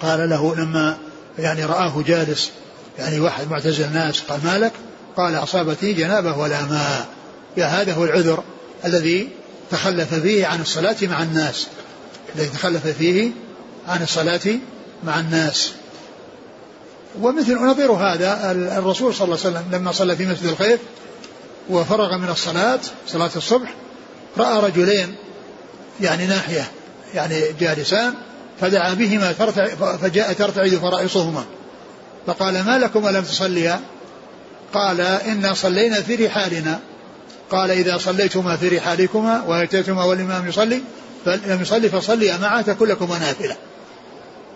[0.00, 0.98] قال له لما
[1.38, 2.50] يعني رآه جالس
[2.98, 4.72] يعني واحد معتزل الناس قال مالك
[5.16, 7.08] قال أصابتني جنابة ولا ماء.
[7.56, 8.42] يا هذا هو العذر
[8.84, 9.28] الذي
[9.70, 11.66] تخلف فيه عن الصلاة مع الناس.
[12.36, 13.30] الذي تخلف فيه
[13.88, 14.58] عن الصلاة
[15.04, 15.72] مع الناس.
[17.20, 20.80] ومثل نظير هذا الرسول صلى الله عليه وسلم لما صلى في مسجد الخيف
[21.70, 23.74] وفرغ من الصلاة صلاة الصبح
[24.38, 25.14] رأى رجلين
[26.00, 26.70] يعني ناحية
[27.14, 28.14] يعني جالسان
[28.60, 29.32] فدعا بهما
[30.02, 31.44] فجاء ترتعد فرائصهما
[32.26, 33.80] فقال ما لكم لم تصليا؟
[34.74, 36.80] قال إنا صلينا في رحالنا.
[37.50, 40.82] قال إذا صليتما في رحالكما وأتيتما والإمام يصلي
[41.24, 43.56] فلم يصلي فصلي معه تكون لكما نافلة.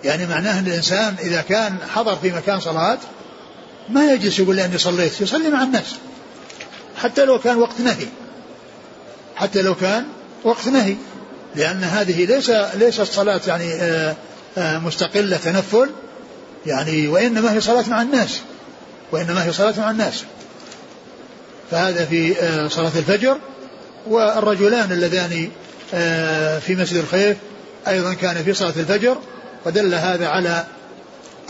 [0.05, 2.99] يعني معناه أن الإنسان إذا كان حضر في مكان صلاة
[3.89, 5.95] ما يجلس يقول لأني صليت يصلي مع الناس
[6.97, 8.07] حتى لو كان وقت نهي.
[9.37, 10.05] حتى لو كان
[10.45, 10.97] وقت نهي.
[11.57, 14.17] لأن هذه ليس ليست صلاة يعني آه،
[14.59, 15.91] آه، مستقلة تنفل
[16.67, 18.41] يعني وإنما هي صلاة مع الناس
[19.13, 20.25] وإنما هي صلاة مع الناس.
[21.71, 23.39] فهذا في آه، صلاة الفجر
[24.07, 25.49] والرجلان اللذان
[26.61, 27.37] في مسجد الخيف
[27.89, 29.17] أيضا كان في صلاة الفجر
[29.67, 30.65] ودل هذا على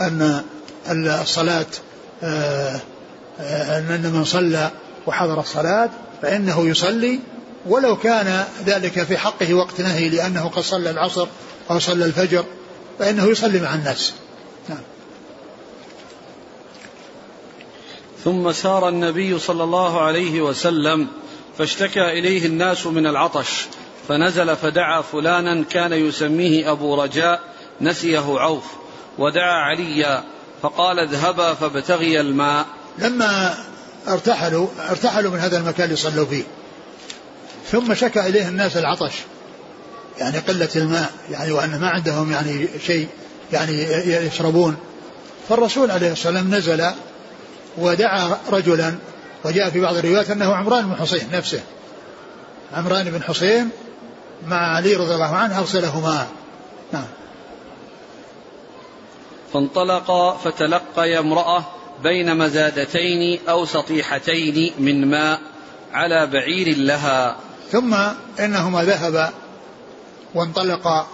[0.01, 0.41] أن
[1.21, 1.65] الصلاة
[3.39, 4.71] أن من صلى
[5.07, 5.89] وحضر الصلاة
[6.21, 7.19] فإنه يصلي
[7.65, 11.27] ولو كان ذلك في حقه وقت نهي لأنه قد صلى العصر
[11.71, 12.45] أو صلى الفجر
[12.99, 14.13] فإنه يصلي مع الناس.
[14.69, 14.81] نعم.
[18.23, 21.07] ثم سار النبي صلى الله عليه وسلم
[21.57, 23.65] فاشتكى إليه الناس من العطش
[24.07, 27.39] فنزل فدعا فلانا كان يسميه أبو رجاء
[27.81, 28.63] نسيه عوف
[29.17, 30.23] ودعا عليا
[30.61, 32.65] فقال اذهبا فابتغي الماء.
[32.97, 33.57] لما
[34.07, 36.43] ارتحلوا ارتحلوا من هذا المكان اللي صلوا فيه.
[37.71, 39.13] ثم شكى إليه الناس العطش
[40.19, 43.07] يعني قلة الماء يعني وأن ما عندهم يعني شيء
[43.53, 43.83] يعني
[44.27, 44.77] يشربون.
[45.49, 46.91] فالرسول عليه الصلاة والسلام نزل
[47.77, 48.95] ودعا رجلا
[49.45, 51.61] وجاء في بعض الروايات أنه عمران بن حسين نفسه.
[52.73, 53.69] عمران بن حسين
[54.47, 56.27] مع علي رضي الله عنه أرسلهما.
[56.93, 57.07] نعم.
[59.53, 61.65] فانطلق فتلقي امرأة
[62.03, 65.39] بين مزادتين أو سطيحتين من ماء
[65.93, 67.35] على بعير لها.
[67.71, 67.95] ثم
[68.39, 69.29] إنهما ذهبا
[70.35, 71.07] وانطلقا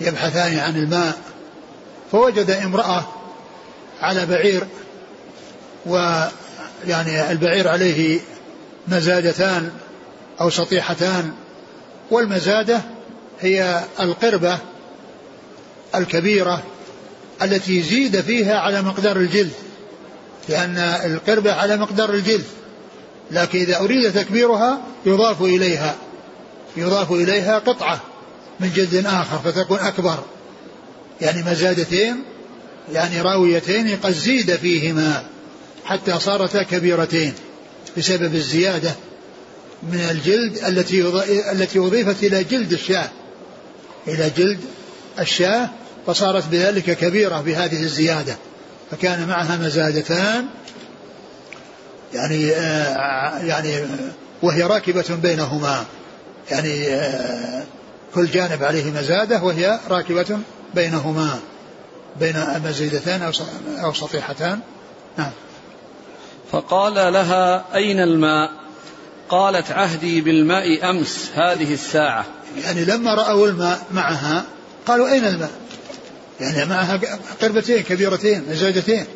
[0.00, 1.18] يبحثان عن الماء
[2.12, 3.04] فوجد امرأة
[4.00, 4.66] على بعير
[5.86, 8.20] ويعني البعير عليه
[8.88, 9.70] مزادتان
[10.40, 11.32] أو سطيحتان
[12.10, 12.80] والمزادة
[13.40, 14.58] هي القربة
[15.94, 16.62] الكبيرة
[17.42, 19.52] التي زيد فيها على مقدار الجلد
[20.48, 22.44] لأن القربة على مقدار الجلد.
[23.30, 25.96] لكن إذا أريد تكبيرها يضاف إليها
[26.76, 28.00] يضاف إليها قطعة
[28.60, 30.18] من جلد آخر فتكون أكبر.
[31.20, 32.22] يعني مزادتين
[32.92, 35.24] يعني راويتين قد زيد فيهما
[35.84, 37.32] حتى صارتا كبيرتين
[37.96, 38.94] بسبب الزيادة
[39.82, 41.02] من الجلد التي
[41.52, 43.10] التي أضيفت إلى جلد الشاة
[44.08, 44.58] إلى جلد
[45.18, 45.70] الشاة
[46.06, 48.36] فصارت بذلك كبيرة بهذه الزيادة
[48.90, 50.46] فكان معها مزادتان
[52.14, 53.74] يعني آه يعني
[54.42, 55.84] وهي راكبة بينهما.
[56.50, 57.62] يعني آه
[58.14, 60.38] كل جانب عليه مزادة وهي راكبة
[60.74, 61.38] بينهما.
[62.20, 63.32] بين مزيدتان
[63.84, 64.60] أو سطيحتان.
[65.18, 65.30] نعم.
[66.52, 68.50] فقال لها أين الماء؟
[69.28, 72.24] قالت عهدي بالماء أمس هذه الساعة.
[72.64, 74.44] يعني لما رأوا الماء معها
[74.86, 75.50] قالوا أين الماء؟
[76.40, 77.00] يعني معها
[77.42, 79.06] قربتين كبيرتين مزاجتين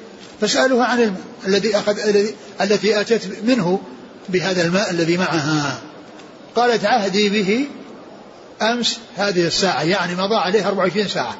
[0.40, 3.80] فسألوها عن الماء الذي أخذ الذي التي أتت منه
[4.28, 5.78] بهذا الماء الذي معها.
[6.56, 7.66] قالت عهدي به
[8.62, 11.36] أمس هذه الساعة يعني مضى عليها 24 ساعة.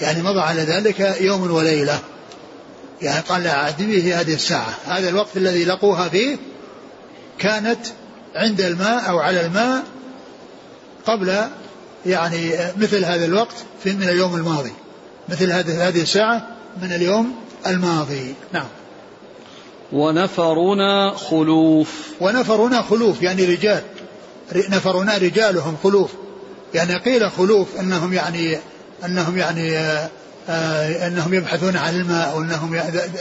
[0.00, 1.98] يعني مضى على ذلك يوم وليلة.
[3.02, 4.74] يعني قال لا عهدي به هذه الساعة.
[4.86, 6.36] هذا الوقت الذي لقوها فيه
[7.38, 7.80] كانت
[8.34, 9.82] عند الماء أو على الماء
[11.06, 11.34] قبل
[12.06, 14.72] يعني مثل هذا الوقت في من اليوم الماضي.
[15.28, 16.48] مثل هذه الساعة
[16.82, 18.34] من اليوم الماضي.
[18.52, 18.66] نعم.
[19.92, 22.06] ونفرنا خلوف.
[22.20, 23.82] ونفرنا خلوف يعني رجال.
[24.54, 26.10] نفرنا رجالهم خلوف.
[26.74, 28.58] يعني قيل خلوف إنهم يعني
[29.04, 29.78] إنهم يعني
[30.48, 32.74] آه, إنهم يبحثون عن الماء أو إنهم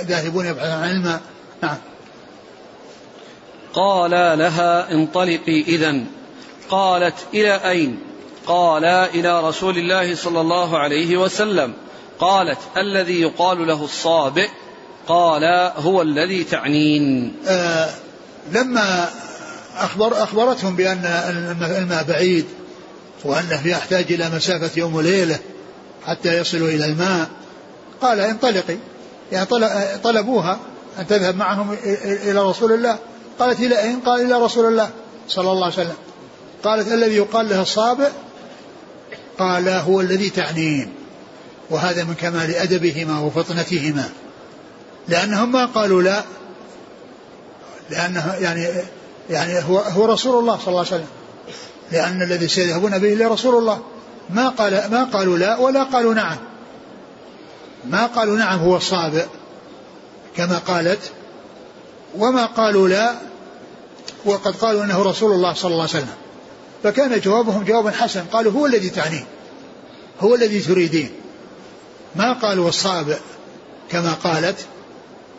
[0.06, 1.22] ذاهبون يبحثون عن الماء
[1.64, 1.78] نعم.
[3.74, 5.96] قال لها انطلقي اذا
[6.70, 8.00] قالت إلى أين؟
[8.48, 11.74] قالا إلى رسول الله صلى الله عليه وسلم.
[12.20, 14.50] قالت الذي يقال له الصابئ
[15.08, 15.44] قال
[15.78, 17.36] هو الذي تعنين.
[17.48, 17.90] آه
[18.52, 19.10] لما
[19.78, 21.06] أخبر أخبرتهم بأن
[21.62, 22.46] الماء بعيد
[23.24, 25.40] وأنه يحتاج إلى مسافة يوم وليلة
[26.06, 27.28] حتى يصلوا إلى الماء
[28.02, 28.78] قال انطلقي.
[29.32, 29.46] يعني
[30.04, 30.60] طلبوها
[31.00, 32.98] أن تذهب معهم إلى رسول الله.
[33.40, 34.90] قالت إلى أين قال إلى رسول الله
[35.28, 35.96] صلى الله عليه وسلم.
[36.64, 38.10] قالت الذي يقال له الصابئ
[39.40, 40.94] قال هو الذي تعنين.
[41.70, 44.10] وهذا من كمال أدبهما وفطنتهما.
[45.08, 46.24] لأنهم ما قالوا لا.
[47.90, 48.68] لأنه يعني
[49.30, 51.08] يعني هو هو رسول الله صلى الله عليه وسلم.
[51.92, 53.82] لأن الذي سيذهبون به لرسول الله.
[54.30, 56.38] ما قال ما قالوا لا ولا قالوا نعم.
[57.86, 59.26] ما قالوا نعم هو الصابئ
[60.38, 61.12] كما قالت.
[62.18, 63.16] وما قالوا لا
[64.26, 66.16] وقد قالوا إنه رسول الله صلى الله عليه وسلم.
[66.84, 69.26] فكان جوابهم جوابا حسن قالوا هو الذي تعنيه.
[70.22, 71.10] هو الذي تريدين.
[72.16, 73.18] ما قالوا الصابئ
[73.90, 74.58] كما قالت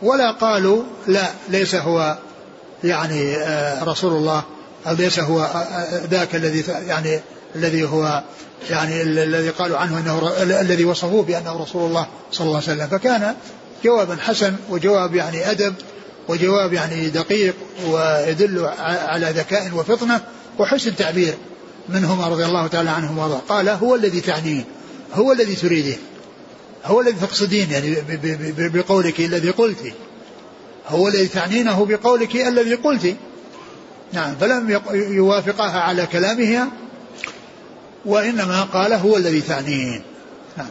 [0.01, 2.17] ولا قالوا لا ليس هو
[2.83, 4.43] يعني آه، رسول الله
[4.87, 7.19] أو ليس هو آه، آه، ذاك الذي يعني
[7.55, 8.23] الذي هو
[8.69, 12.87] يعني الذي قالوا عنه إنه الذي وصفوه بأنه رسول الله صلى الله عليه وسلم.
[12.87, 13.35] فكان
[13.83, 15.73] جوابا حسن وجواب يعني أدب
[16.27, 17.55] وجواب يعني دقيق
[17.87, 20.21] ويدل على ذكاء وفطنة
[20.59, 21.33] وحسن تعبير
[21.89, 23.41] منهما رضي الله تعالى عنهم وارضاه.
[23.49, 24.63] قال هو الذي تعنيه
[25.13, 25.97] هو الذي تريدين
[26.87, 27.95] هو الذي تقصدين يعني
[28.69, 29.93] بقولك الذي قلت.
[30.87, 33.15] هو الذي تعنينه بقولك الذي قلت.
[34.13, 36.67] نعم فلم يوافقها على كلامها
[38.05, 40.01] وإنما قال هو الذي تعنين.
[40.57, 40.69] نعم.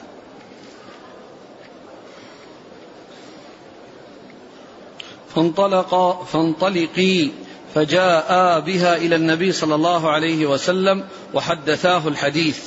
[5.35, 7.31] فانطلق فانطلقي
[7.75, 12.59] فجاء بها إلى النبي صلى الله عليه وسلم وحدثاه الحديث.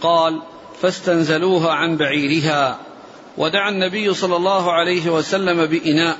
[0.00, 0.42] قال
[0.82, 2.78] فاستنزلوها عن بعيرها.
[3.38, 6.16] ودعا النبي صلى الله عليه وسلم بإناء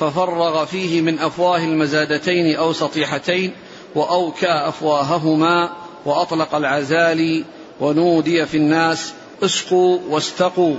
[0.00, 3.52] ففرغ فيه من أفواه المزادتين أو سطيحتين
[3.94, 5.70] وأوكى أفواههما
[6.04, 7.44] وأطلق العزالي
[7.80, 10.76] ونودي في الناس اسقوا واستقوا.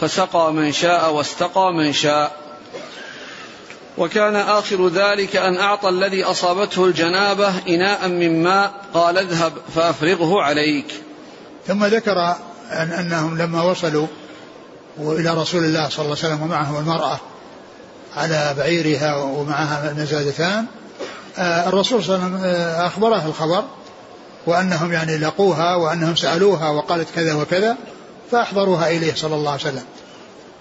[0.00, 2.32] فسقى من شاء واستقى من شاء.
[3.98, 10.94] وكان آخر ذلك أن أعطى الذي أصابته الجنابة إناء من ماء قال اذهب فأفرغه عليك.
[11.66, 12.36] ثم ذكر
[12.70, 14.06] أن أنهم لما وصلوا
[14.98, 17.18] إلى رسول الله صلى الله عليه وسلم ومعهم المرأة
[18.16, 20.66] على بعيرها ومعها مزادتان
[21.38, 23.64] آه، الرسول صلى الله عليه وسلم آه، أخبره الخبر
[24.46, 27.76] وأنهم يعني لقوها وأنهم سألوها وقالت كذا وكذا
[28.30, 29.84] فأحضروها إليه صلى الله عليه وسلم.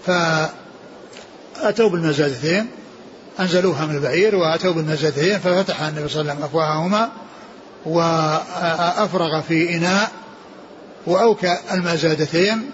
[0.05, 2.67] فأتوا بالمزادتين
[3.39, 7.09] أنزلوها من البعير وأتوا بالمزادتين ففتح النبي صلى الله عليه وسلم أفواههما
[7.85, 10.11] وأفرغ في إناء
[11.09, 12.71] وأوكى المزادتين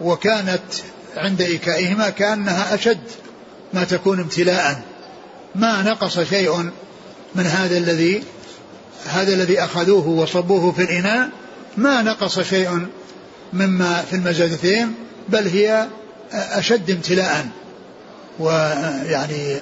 [0.00, 0.60] وكانت
[1.16, 3.00] عند إيكائهما كأنها أشد
[3.74, 4.82] ما تكون امتلاء.
[5.54, 6.70] ما نقص شيء
[7.34, 8.22] من هذا الذي
[9.06, 11.28] هذا الذي أخذوه وصبوه في الإناء.
[11.76, 12.86] ما نقص شيء
[13.52, 14.94] مما في المزادتين
[15.28, 15.86] بل هي
[16.32, 17.46] أشد امتلاء.
[18.38, 19.60] ويعني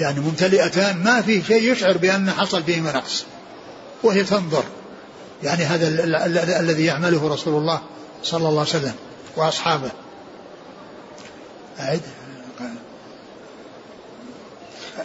[0.00, 1.02] يعني ممتلئتان.
[1.04, 3.24] ما في شيء يشعر بأن حصل فيهما نقص.
[4.02, 4.64] وهي تنظر.
[5.42, 5.88] يعني هذا
[6.60, 7.80] الذي يعمله رسول الله
[8.22, 8.94] صلى الله عليه وسلم
[9.36, 9.90] وأصحابه.
[11.80, 12.00] أعد.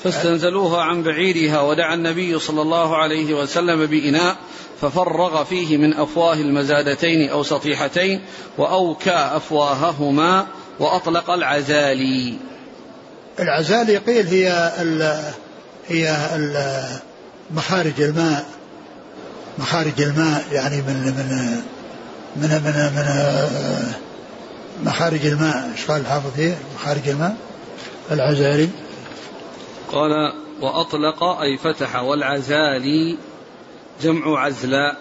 [0.04, 4.36] فاستنزلوها عن بعيرها ودعا النبي صلى الله عليه وسلم بإناء
[4.82, 8.22] ففرغ فيه من أفواه المزادتين أو سطيحتين
[8.58, 10.48] وأوكى أفواههما
[10.80, 12.38] وأطلق العزالي.
[13.40, 15.22] العزالي قيل هي ال
[15.88, 16.86] هي ال
[17.52, 18.61] مخارج الماء.
[19.58, 21.62] مخارج الماء يعني من من
[22.36, 23.06] من من, من
[24.84, 27.36] مخارج الماء إيش قال الحافظ هي مخارج الماء
[28.12, 28.70] العزالي
[29.92, 30.12] قال
[30.62, 33.18] وأطلق أي فتح والعزالي
[34.02, 34.98] جمع عزلاء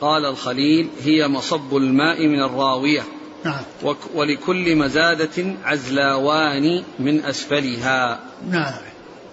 [0.00, 3.02] قال الخليل هي مصب الماء من الراوية
[3.44, 3.62] نعم
[4.14, 8.74] ولكل مزادة عزلاوان من أسفلها نعم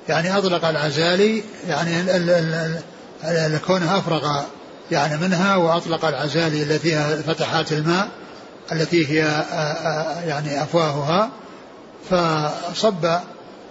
[0.09, 4.43] يعني أطلق العزالي يعني كونه أفرغ
[4.91, 8.07] يعني منها وأطلق العزالي التي هي فتحات الماء
[8.71, 9.45] التي هي
[10.27, 11.29] يعني أفواهها
[12.09, 13.05] فصب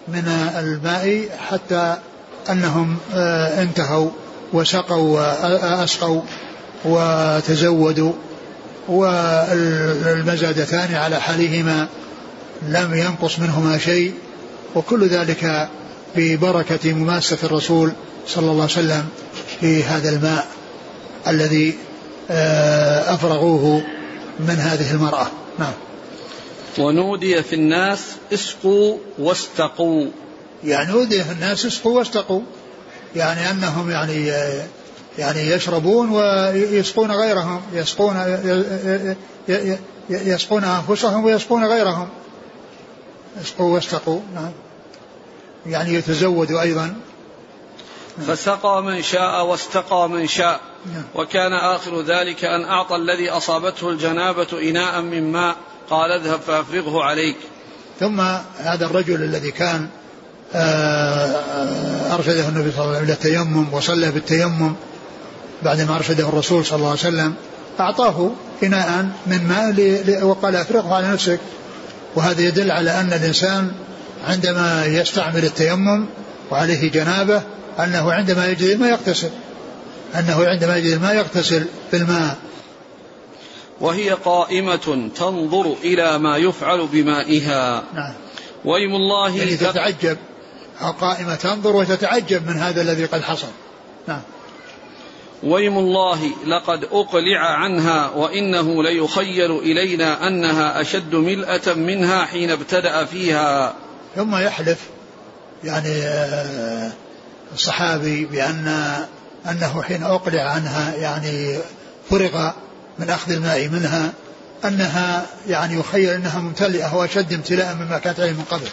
[0.09, 1.97] من الماء حتى
[2.51, 4.11] أنهم آه، انتهوا
[4.53, 6.23] وسقوا وأسقوا
[6.85, 8.13] وتزودوا
[8.89, 11.87] والمزادتان على حالهما
[12.69, 14.15] لم ينقص منهما شيء
[14.75, 15.69] وكل ذلك
[16.17, 17.93] ببركة مماسة الرسول
[18.27, 19.09] صلى الله عليه وسلم
[19.61, 20.47] في هذا الماء.
[21.27, 21.75] الذي
[22.31, 23.83] آه، أفرغوه
[24.41, 25.27] من هذه المرأة.
[25.59, 25.73] نعم.
[26.79, 28.01] ونودي في الناس
[28.33, 30.07] اسقوا واستقوا.
[30.65, 32.41] يعني نودي في الناس اسقوا واستقوا.
[33.17, 34.33] يعني أنهم يعني
[35.19, 38.17] يعني يشربون ويسقون غيرهم يسقون
[40.11, 42.09] يسقون أنفسهم ويسقون غيرهم.
[43.43, 44.21] اسقوا واستقوا.
[44.35, 44.53] نعم.
[45.67, 46.95] يعني يتزود أيضا.
[48.27, 50.61] فسقى من شاء واستقى من شاء.
[50.95, 51.05] نعم.
[51.15, 55.57] وكان آخر ذلك أن أعطى الذي أصابته الجنابة إناء من ماء.
[55.91, 57.37] قال اذهب فأفرغه عليك.
[58.01, 58.21] ثم
[58.59, 59.89] هذا الرجل الذي كان
[60.55, 64.75] آه، أرشده النبي صلى الله عليه وسلم إلى التيمم وصلى بالتيمم
[65.63, 67.35] بعدما أرشده الرسول صلى الله عليه وسلم
[67.81, 68.31] أعطاه
[68.63, 71.41] إناء من ماء وقال أفرغه على نفسك.
[72.17, 73.73] وهذا يدل على أن الإنسان
[74.29, 76.07] عندما يستعمل التيمم
[76.51, 77.43] وعليه جنابة
[77.85, 79.31] أنه عندما يجد الماء يغتسل
[80.15, 82.37] أنه عندما يجد الماء يغتسل بالماء.
[83.81, 87.83] وهي قائمة تنظر إلى ما يفعل بمائها.
[87.95, 88.13] نعم.
[88.65, 90.17] ويم الله يعني تتعجب.
[91.01, 93.49] قائمة تنظر وتتعجب من هذا الذي قد حصل.
[94.09, 94.21] نعم.
[95.43, 103.75] ويم الله لقد أقلع عنها وإنه ليخيل إلينا أنها أشد ملأة منها حين ابتدأ فيها.
[104.17, 104.79] ثم يحلف.
[105.65, 106.93] يعني آه،
[107.55, 108.97] الصحابي بأن
[109.51, 111.59] أنه حين أقلع عنها يعني
[112.11, 112.51] فرغ
[112.99, 114.13] من أخذ الماء منها
[114.65, 118.69] أنها يعني يخيل أنها ممتلئة وأشد امتلاء مما كانت عليه من قبل.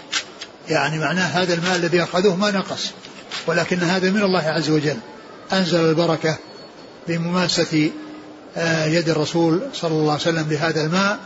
[0.70, 2.92] يعني معناه هذا الماء الذي أخذوه ما نقص
[3.48, 4.98] ولكن هذا من الله عز وجل.
[5.54, 6.38] أنزل البركة
[7.08, 7.92] بمماسة
[8.58, 11.20] آه، يد الرسول صلى الله عليه وسلم لهذا الماء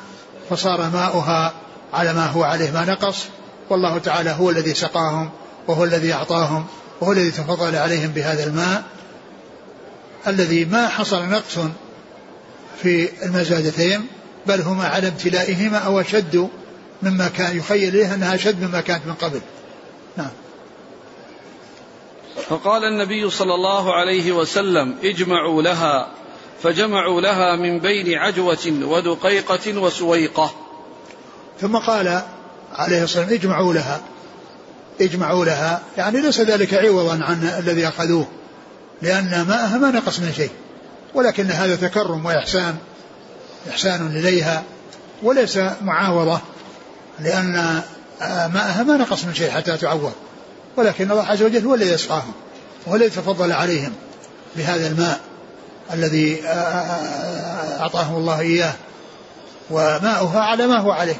[0.49, 1.53] فصار ماؤها
[1.93, 3.25] على ما هو عليه ما نقص
[3.69, 5.29] والله تعالى هو الذي سقاهم
[5.67, 6.65] وهو الذي أعطاهم
[7.01, 8.83] وهو الذي تفضل عليهم بهذا الماء
[10.27, 11.57] الذي ما حصل نقص
[12.81, 14.07] في المزادتين
[14.45, 16.49] بل هما على امتلائهما أو أشد
[17.03, 19.41] مما كان يخيل إليه أنها أشد مما كانت من قبل.
[20.17, 20.29] نعم.
[22.49, 26.11] فقال النبي صلى الله عليه وسلم اجمعوا لها.
[26.63, 30.51] فجمعوا لها من بين عجوة ودقيقة وسويقة.
[31.61, 32.07] ثم قال
[32.75, 34.01] عليه الصلاة والسلام اجمعوا لها.
[35.01, 35.81] اجمعوا لها.
[35.97, 38.27] يعني ليس ذلك عوضا عن الذي أخذوه
[39.01, 40.51] لأن ماءها ما نقص من شيء
[41.13, 42.75] ولكن هذا تكرم وإحسان
[43.69, 44.63] إحسان إليها
[45.23, 46.39] وليس معاوضة
[47.19, 47.81] لأن
[48.21, 50.13] ماءها ما نقص من شيء حتى تعوض.
[50.77, 52.33] ولكن الله عز وجل هو الذي يسقاهم
[52.87, 53.93] هو الذي تفضل عليهم
[54.55, 55.19] بهذا الماء
[55.93, 56.41] الذي
[57.79, 58.73] أعطاهم الله إياه
[59.69, 61.15] وماؤها على ما هو عليه.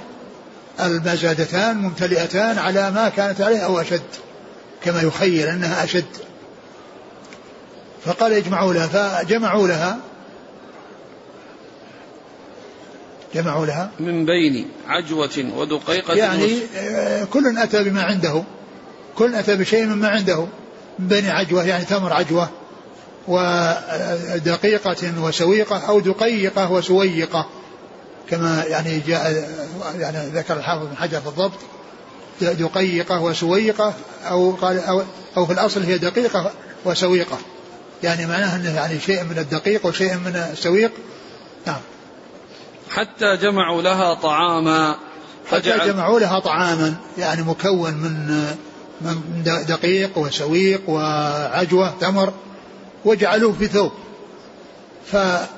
[0.86, 4.02] المزادتان ممتلئتان على ما كانت عليه أو أشد
[4.84, 6.06] كما يخيل أنها أشد.
[8.06, 10.00] فقال اجمعوا لها فجمعوا لها.
[13.36, 13.92] جمعوا لها.
[14.00, 18.44] من بين عجوة ودقيقة يعني آه، كل أتى بما عنده.
[19.16, 20.48] كل أتى بشيء مما عنده.
[21.00, 22.50] من بين عجوة يعني تمر عجوة
[23.28, 27.50] ودقيقة وسويقة أو دقيقة وسويقة.
[28.30, 29.50] كما يعني جاء
[29.96, 31.60] يعني ذكر الحافظ بن حجر بالضبط
[32.42, 33.94] دقيقة وسويقة
[34.30, 35.02] أو قال أو,
[35.38, 36.52] أو في الأصل هي دقيقة
[36.86, 37.38] وسويقة.
[38.04, 40.92] يعني معناها أنه يعني شيء من الدقيق وشيء من السويق.
[41.68, 41.80] نعم.
[42.90, 44.96] حتى جمعوا لها طعاما
[45.52, 48.46] حتى جمعوا لها طعاما يعني مكون من
[49.02, 52.34] من دقيق وسويق وعجوة تمر
[53.06, 53.92] وجعلوه في ثوب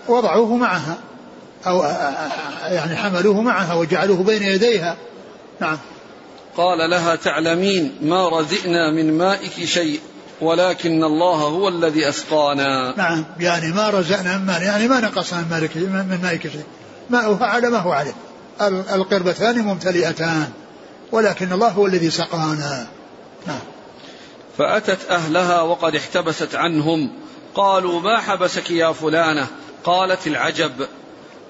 [0.08, 0.98] فوضعوه معها.
[1.68, 1.84] أو
[2.64, 4.98] يعني حملوه معها وجعلوه بين يديها.
[5.60, 5.78] نعم.
[6.58, 10.00] قال لها تعلمين ما رزئنا من مائك شيء
[10.42, 12.98] ولكن الله هو الذي أسقانا.
[12.98, 13.26] نعم.
[13.40, 16.66] يعني ما رزقنا من ماء يعني ما نقص من مالك من مائك شيء.
[17.10, 18.14] ماؤها على ما هو عليه
[18.94, 20.50] القربتان ممتلئتان
[21.12, 22.88] ولكن الله هو الذي سقانا.
[23.48, 23.60] نعم.
[24.58, 27.12] فأتت أهلها وقد احتبست عنهم
[27.56, 29.48] قالوا ما حبسك يا فلانة؟
[29.84, 30.72] قالت العجب.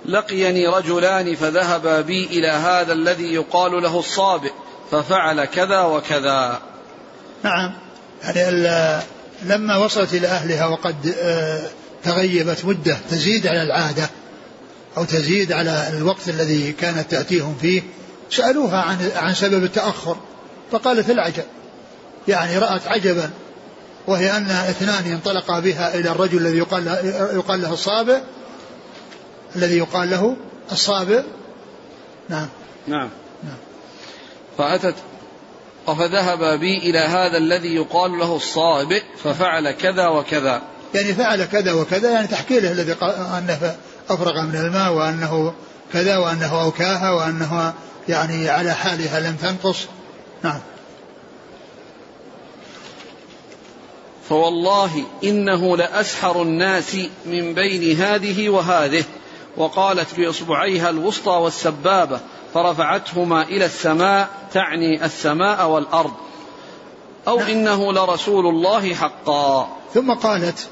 [0.05, 4.51] لقيني رجلان فذهبا بي إلى هذا الذي يقال له الصابئ
[4.91, 6.59] ففعل كذا وكذا.
[7.43, 7.73] نعم.
[8.23, 9.01] يعني
[9.45, 11.61] لما وصلت إلى أهلها وقد آه،
[12.03, 14.09] تغيبت مدة تزيد على العادة
[14.97, 17.81] أو تزيد على الوقت الذي كانت تأتيهم فيه
[18.29, 20.17] سألوها عن عن سبب التأخر
[20.71, 21.43] فقالت العجب.
[22.27, 23.29] يعني رأت عجبا
[24.07, 26.87] وهي أن اثنان انطلقا بها إلى الرجل الذي يقال
[27.33, 28.19] يقال له الصابئ
[29.55, 30.35] الذي يقال له
[30.71, 31.23] الصابئ
[32.29, 32.47] نعم.
[32.87, 33.09] نعم.
[33.43, 33.57] نعم.
[34.57, 34.95] فأتت.
[35.87, 40.61] فذهب بي إلى هذا الذي يقال له الصابئ ففعل كذا وكذا.
[40.95, 42.95] يعني فعل كذا وكذا يعني تحكي له الذي
[43.37, 43.75] أنه
[44.09, 45.53] أفرغ من الماء وأنه
[45.93, 47.73] كذا وأنه أوكاها وأنه
[48.09, 49.77] يعني على حالها لم تنقص.
[50.43, 50.59] نعم.
[54.29, 56.95] فوالله إنه لأسحر الناس
[57.25, 59.03] من بين هذه وهذه.
[59.57, 62.19] وقالت بإصبعيها الوسطى والسبابة
[62.53, 66.11] فرفعتهما إلى السماء تعني السماء والأرض.
[67.27, 67.49] أو نعم.
[67.49, 69.77] إنه لرسول الله حقا.
[69.93, 70.67] ثم قالت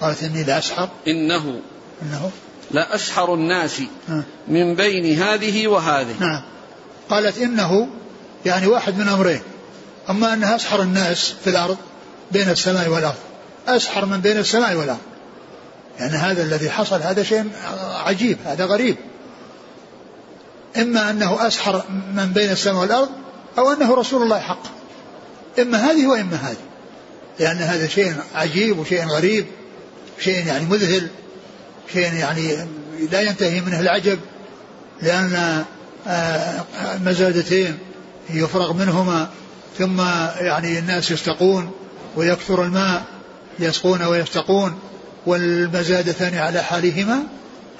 [0.00, 1.60] قالت إني لأسحر إنه
[2.02, 2.30] إنه.
[2.70, 3.82] لأسحر الناس
[4.48, 6.14] من بين هذه وهذه.
[6.20, 6.42] نعم.
[7.10, 7.88] قالت إنه
[8.46, 9.40] يعني واحد من أمرين.
[10.10, 11.76] أما أنها أسحر الناس في الأرض
[12.32, 13.16] بين السماء والأرض.
[13.68, 14.98] أسحر من بين السماء والأرض.
[16.00, 17.44] يعني هذا الذي حصل هذا شيء
[17.94, 18.96] عجيب هذا غريب.
[20.76, 21.84] إما أنه أسحر
[22.14, 23.08] من بين السماء والأرض
[23.58, 24.62] أو أنه رسول الله حق.
[25.58, 26.56] إما هذه وإما هذه.
[27.40, 29.46] لأن هذا شيء عجيب وشيء غريب
[30.20, 31.08] شيء يعني مذهل
[31.92, 32.56] شيء يعني
[33.12, 34.18] لا ينتهي منه العجب
[35.02, 35.64] لأن
[36.06, 36.64] آه،
[37.04, 37.78] مزادتين
[38.30, 39.28] يفرغ منهما
[39.78, 40.00] ثم
[40.40, 41.70] يعني الناس يستقون
[42.16, 43.04] ويكثر الماء
[43.58, 44.78] يسقون ويستقون
[45.26, 47.22] والمزادتان على حالهما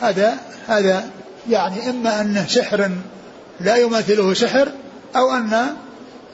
[0.01, 0.35] هذا
[0.67, 1.11] هذا
[1.51, 2.91] يعني إما أنه سحر
[3.61, 4.69] لا يماثله سحر
[5.17, 5.67] أو أن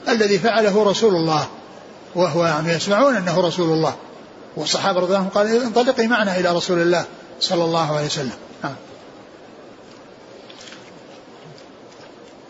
[0.07, 1.47] الذي فعله رسول الله
[2.15, 3.95] وهو يعني يسمعون أنه رسول الله.
[4.57, 7.05] والصحابة رضي الله عنهم قال انطلقي معنا إلى رسول الله
[7.39, 8.31] صلى الله عليه وسلم.
[8.63, 8.75] نعم.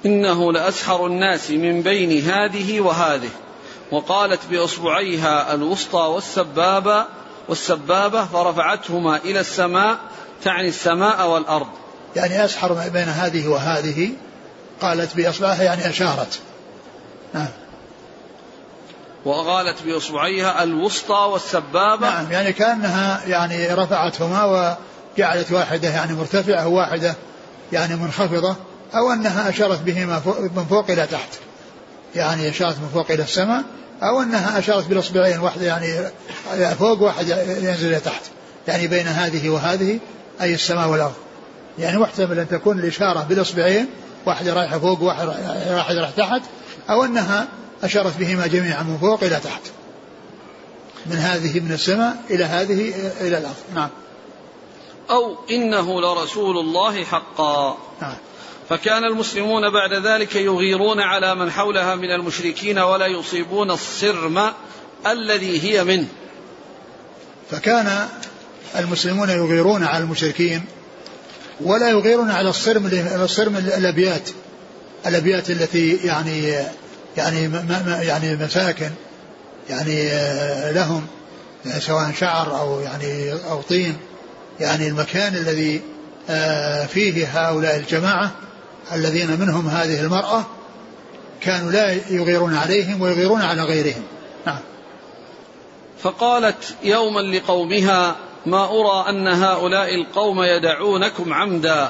[0.06, 3.30] إنه لأسحر الناس من بين هذه وهذه.
[3.92, 7.06] وقالت بإصبعيها الوسطى والسبابة
[7.50, 9.98] والسبابة فرفعتهما إلى السماء
[10.44, 11.68] تعني السماء والأرض.
[12.16, 14.12] يعني أسحر بين هذه وهذه
[14.82, 16.40] قالت بإصبعها يعني أشارت.
[17.34, 17.48] نعم.
[19.26, 22.10] وقالت بإصبعيها الوسطى والسبابة.
[22.10, 24.76] نعم يعني كأنها يعني رفعتهما
[25.18, 27.16] وجعلت واحدة يعني مرتفعة وواحدة
[27.72, 28.56] يعني منخفضة
[28.96, 30.22] أو أنها أشارت بهما
[30.56, 31.30] من فوق إلى تحت.
[32.16, 33.64] يعني أشارت من فوق إلى السماء
[34.04, 36.12] أو أنها أشارت بالإصبعين واحدة يعني
[36.76, 38.22] فوق واحدة ينزل إلى تحت.
[38.68, 40.00] يعني بين هذه وهذه
[40.42, 41.14] أي السماء والأرض.
[41.80, 43.88] يعني محتمل أن تكون الإشارة بالإصبعين
[44.26, 46.42] واحدة رايحة فوق وواحدة رايحة تحت
[46.90, 47.48] أو أنها
[47.84, 49.62] أشارت بهما جميعا من فوق إلى تحت.
[51.06, 53.56] من هذه من السماء إلى هذه إلى الأرض.
[53.76, 53.90] نعم.
[55.10, 57.78] أو إنه لرسول الله حقا.
[58.02, 58.16] نعم.
[58.70, 64.52] فكان المسلمون بعد ذلك يغيرون على من حولها من المشركين ولا يصيبون الصرم
[65.08, 66.08] الذي هي منه.
[67.52, 68.08] فكان
[68.76, 70.66] المسلمون يغيرون على المشركين
[71.62, 72.86] ولا يغيرون على الصرم
[73.16, 74.30] الصرم الأبيات.
[75.08, 76.54] الأبيات التي يعني
[77.18, 77.52] يعني
[78.08, 78.90] يعني مساكن
[79.70, 80.10] يعني
[80.74, 81.08] لهم
[81.66, 83.98] يعني سواء شعر أو يعني أو طين.
[84.60, 85.82] يعني المكان الذي
[86.30, 88.32] آه، فيه هؤلاء الجماعة
[88.92, 90.46] الذين منهم هذه المرأة
[91.42, 94.04] كانوا لا يغيرون عليهم ويغيرون على غيرهم.
[94.46, 94.60] نعم.
[96.00, 98.16] فقالت يوما لقومها
[98.46, 101.90] ما أرى أن هؤلاء القوم يدعونكم عمدا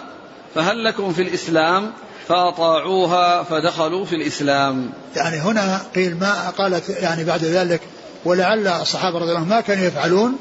[0.55, 1.91] فهل لكم في الإسلام؟
[2.27, 4.89] فأطاعوها فدخلوا في الإسلام.
[5.15, 7.81] يعني هنا قيل ما قالت يعني بعد ذلك
[8.25, 10.37] ولعل الصحابة رضي الله عنهم ما كانوا يفعلون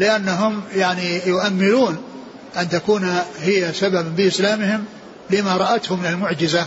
[0.00, 1.98] لأنهم يعني يؤملون
[2.56, 4.84] أن تكون هي سببا بإسلامهم
[5.30, 6.66] لما رأته من المعجزة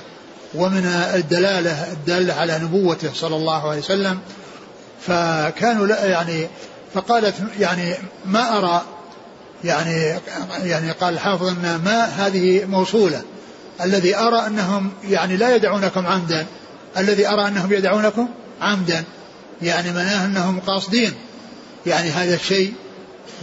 [0.56, 0.86] ومن
[1.16, 4.20] الدلالة الدالة على نبوته صلى الله عليه وسلم.
[5.08, 6.48] فكانوا يعني
[6.94, 7.94] فقالت يعني
[8.26, 8.82] ما أرى
[9.64, 10.20] يعني
[10.64, 13.22] يعني قال الحافظ أن ما هذه موصولة.
[13.84, 16.46] الذي أرى أنهم يعني لا يدعونكم عمدا.
[16.98, 18.28] الذي أرى أنهم يدعونكم
[18.62, 19.04] عمدا.
[19.62, 21.14] يعني معناه أنهم قاصدين.
[21.86, 22.74] يعني هذا الشيء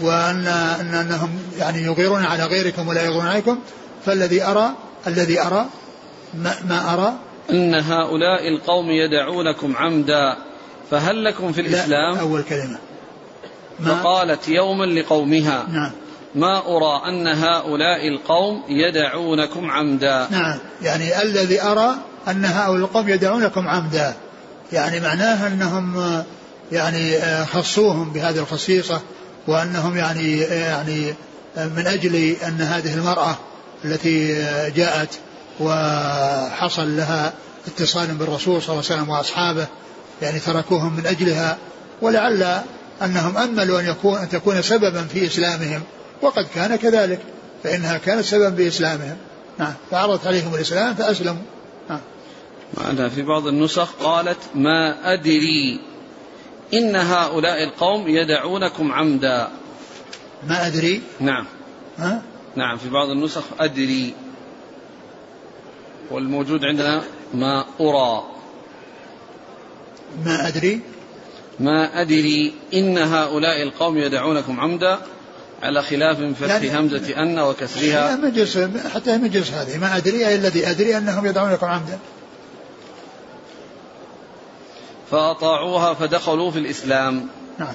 [0.00, 0.46] وأن
[0.80, 3.58] أن أنهم يعني يغيرون على غيركم ولا يغيرون عليكم.
[4.06, 4.74] فالذي أرى
[5.06, 5.66] الذي أرى؟
[6.34, 7.12] ما, ما أرى؟
[7.50, 10.36] أن هؤلاء القوم يدعونكم عمدا
[10.90, 12.78] فهل لكم في الإسلام؟ أول كلمة.
[13.84, 15.90] فقالت يوما لقومها نعم.
[16.34, 20.58] ما أرى أن هؤلاء القوم يدعونكم عمدا؟ نعم.
[20.82, 21.94] يعني الذي أرى
[22.28, 24.14] أن هؤلاء القوم يدعونكم عمدا.
[24.72, 26.24] يعني معناها أنهم
[26.72, 29.00] يعني خصوهم بهذه الخصيصة
[29.46, 31.14] وأنهم يعني يعني
[31.56, 33.36] من أجل أن هذه المرأة
[33.84, 34.34] التي
[34.70, 35.18] جاءت
[35.60, 37.32] وحصل لها
[37.66, 39.66] اتصال بالرسول صلى الله عليه وسلم وأصحابه
[40.22, 41.56] يعني تركوهم من أجلها
[42.02, 42.62] ولعل
[43.02, 45.82] أنهم أملوا أن, يكون أن تكون سببا في إسلامهم
[46.22, 47.20] وقد كان كذلك
[47.64, 49.16] فإنها كانت سببا بإسلامهم
[49.58, 51.42] نعم فعرضت عليهم الإسلام فأسلموا.
[51.90, 52.00] نعم.
[52.74, 55.80] معنى في بعض النسخ قالت ما أدري
[56.74, 59.48] إن هؤلاء القوم يدعونكم عمدا.
[60.48, 61.46] ما أدري؟ نعم.
[61.98, 62.22] ها؟
[62.56, 64.14] نعم في بعض النسخ أدري.
[66.10, 67.02] والموجود عندنا
[67.34, 68.24] ما أرى.
[70.24, 70.80] ما أدري.
[71.60, 74.98] ما أدري إن هؤلاء القوم يدعونكم عمدا
[75.62, 78.16] على خلاف فتح يعني همزة أن وكسرها.
[78.16, 78.58] مجلس
[78.94, 79.78] حتى مجلس هذه.
[79.78, 81.98] ما أدري أي الذي أدري أنهم يدعونكم عمدا.
[85.10, 87.28] فأطاعوها فدخلوا في الإسلام.
[87.58, 87.74] نعم.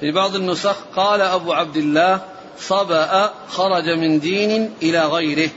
[0.00, 2.20] في بعض النسخ قال أبو عبد الله
[2.68, 5.50] صبأ خرج من دين إلى غيره.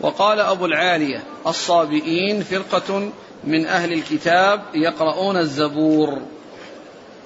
[0.00, 3.10] وقال أبو العالية الصابئين فرقة
[3.44, 6.18] من أهل الكتاب يقرؤون الزبور.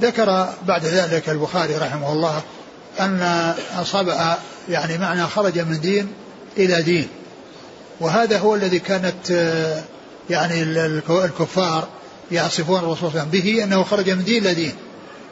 [0.03, 2.43] ذكر بعد ذلك البخاري رحمه الله
[3.01, 3.55] أن
[3.85, 6.13] صبأ يعني معنى خرج من دين
[6.59, 7.09] إلى دين.
[8.01, 9.31] وهذا هو الذي كانت
[10.31, 10.63] يعني
[11.09, 11.89] الكفار
[12.31, 14.75] يصفون الرسول صلى الله عليه وسلم به أنه خرج من دين إلى دين.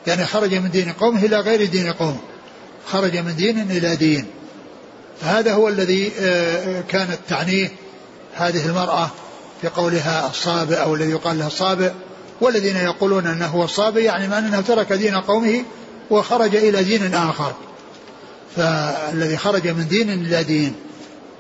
[0.07, 2.21] يعني خرج من دين قومه إلى غير دين قومه.
[2.93, 4.27] خرج من دين إلى دين.
[5.21, 7.69] فهذا هو الذي آه، كانت تعنيه
[8.35, 9.11] هذه المرأة
[9.61, 11.91] في قولها الصابئ أو الذي يقال لها الصابئ
[12.41, 15.65] والذين يقولون أنه هو الصابئ يعني معنى أنه ترك دين قومه
[16.11, 17.55] وخرج إلى دين آخر.
[18.57, 20.75] فالذي خرج من دين إلى دين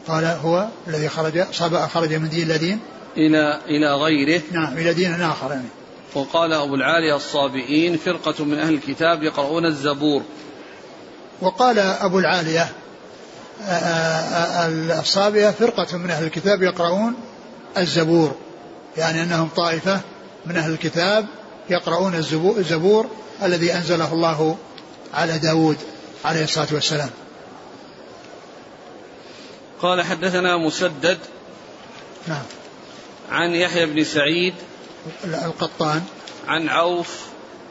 [0.09, 2.78] قال هو الذي خرج صابئ خرج من دين إلى دين؟
[3.16, 5.68] إلى إلى غيره؟ نعم إلى دين آخر يعني.
[6.14, 10.22] وقال أبو العالي الصابئين فرقة من أهل الكتاب يقرؤون الزبور.
[11.41, 12.68] وقال أبو العالية
[13.62, 17.14] آه، آه، آه، الصابئة فرقة من أهل الكتاب يقرؤون
[17.78, 18.36] الزبور
[18.97, 20.01] يعني أنهم طائفة
[20.47, 21.26] من أهل الكتاب
[21.70, 23.11] يقرؤون الزبور
[23.43, 24.57] الذي أنزله الله
[25.14, 25.76] على داود
[26.24, 27.11] عليه الصلاة والسلام.
[29.82, 31.18] قال حدثنا مسدد
[32.28, 32.43] نعم.
[33.30, 34.55] عن يحيى بن سعيد
[35.24, 36.03] القطان.
[36.49, 37.20] عن عوف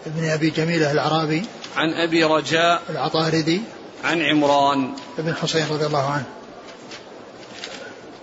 [0.06, 1.46] بن أبي جميلة الأعرابي
[1.78, 3.62] عن أبي رجاء العطاردي
[4.04, 4.94] عن عمران.
[5.18, 6.26] بن حسين رضي الله عنه.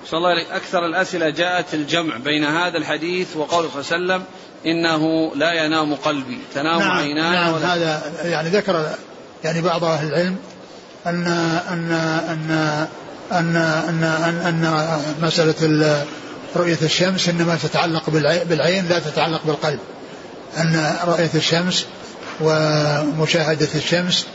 [0.07, 4.24] صلى الله أكثر الأسئلة جاءت الجمع بين هذا الحديث وقوله صلى الله عليه وسلم
[4.66, 6.38] إنه لا ينام قلبي.
[6.55, 8.90] تنام نعم عيناي نعم هذا يعني ذكر
[9.44, 10.36] يعني بعض أهل العلم
[11.07, 11.26] أن
[11.68, 11.92] أن
[12.30, 12.51] أن
[13.32, 14.90] أن أن أن, أن
[15.22, 16.05] مسألة
[16.57, 18.11] رؤية الشمس إنما تتعلق
[18.49, 19.78] بالعين لا تتعلق بالقلب.
[20.59, 21.86] أن رؤية الشمس
[22.41, 24.26] ومشاهدة الشمس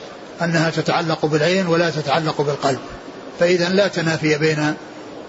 [0.42, 2.80] أنها تتعلق بالعين ولا تتعلق بالقلب.
[3.40, 4.74] فإذا لا تنافي بين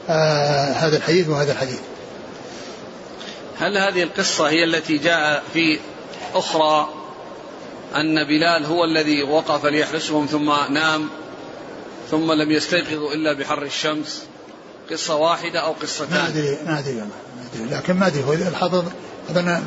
[0.09, 1.81] آه هذا الحديث وهذا الحديث.
[3.59, 5.79] هل هذه القصة هي التي جاء في
[6.35, 6.89] أخرى
[7.97, 11.09] أن بلال هو الذي وقف ليحرسهم ثم نام
[12.11, 14.23] ثم لم يستيقظوا إلا بحر الشمس؟
[14.91, 17.03] قصة واحدة أو قصتان؟ ما أدري ما أدري
[17.71, 18.85] لكن ما أدري هو الحافظ
[19.31, 19.63] أظن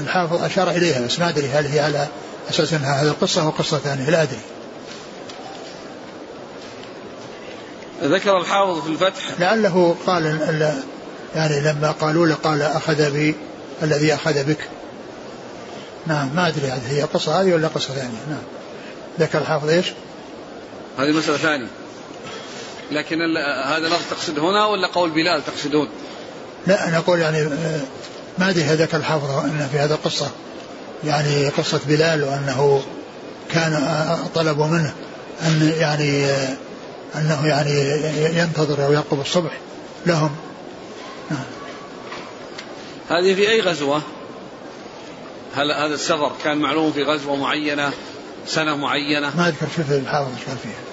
[0.00, 2.06] الحافظ أشار إليها بس ما أدري هل هي على
[2.50, 4.38] أساس أنها هذه القصة أو قصة ثانية لا أدري.
[8.02, 9.40] ذكر الحافظ في الفتح.
[9.40, 10.24] لعله قال
[11.34, 13.34] يعني لما قالوا له قال أخذ بي
[13.82, 14.68] الذي أخذ بك.
[16.06, 18.20] نعم ما أدري هذه هي قصة هذه ولا قصة ثانية.
[18.28, 18.42] نعم.
[19.20, 19.92] ذكر الحافظ إيش؟
[20.98, 21.68] هذه مسألة ثانية.
[22.90, 23.18] لكن
[23.64, 25.88] هذا لفظ تقصد هنا ولا قول بلال تقصدون؟
[26.66, 27.80] لا أنا أقول يعني آه،
[28.38, 30.30] ما أدري هذاك الحافظ أن في هذا القصة
[31.04, 32.82] يعني قصة بلال وأنه
[33.50, 33.98] كان
[34.34, 34.94] طلبوا منه
[35.42, 36.26] أن يعني
[37.14, 37.72] أنه يعني
[38.38, 39.58] ينتظر أو يرقب الصبح
[40.06, 40.30] لهم.
[43.10, 44.02] هذه في أي غزوة؟
[45.54, 47.92] هل هذا السفر كان معلوم في غزوة معينة
[48.46, 50.88] سنة معينة؟ ما أذكر شوف الحافظ إيش قال فيها.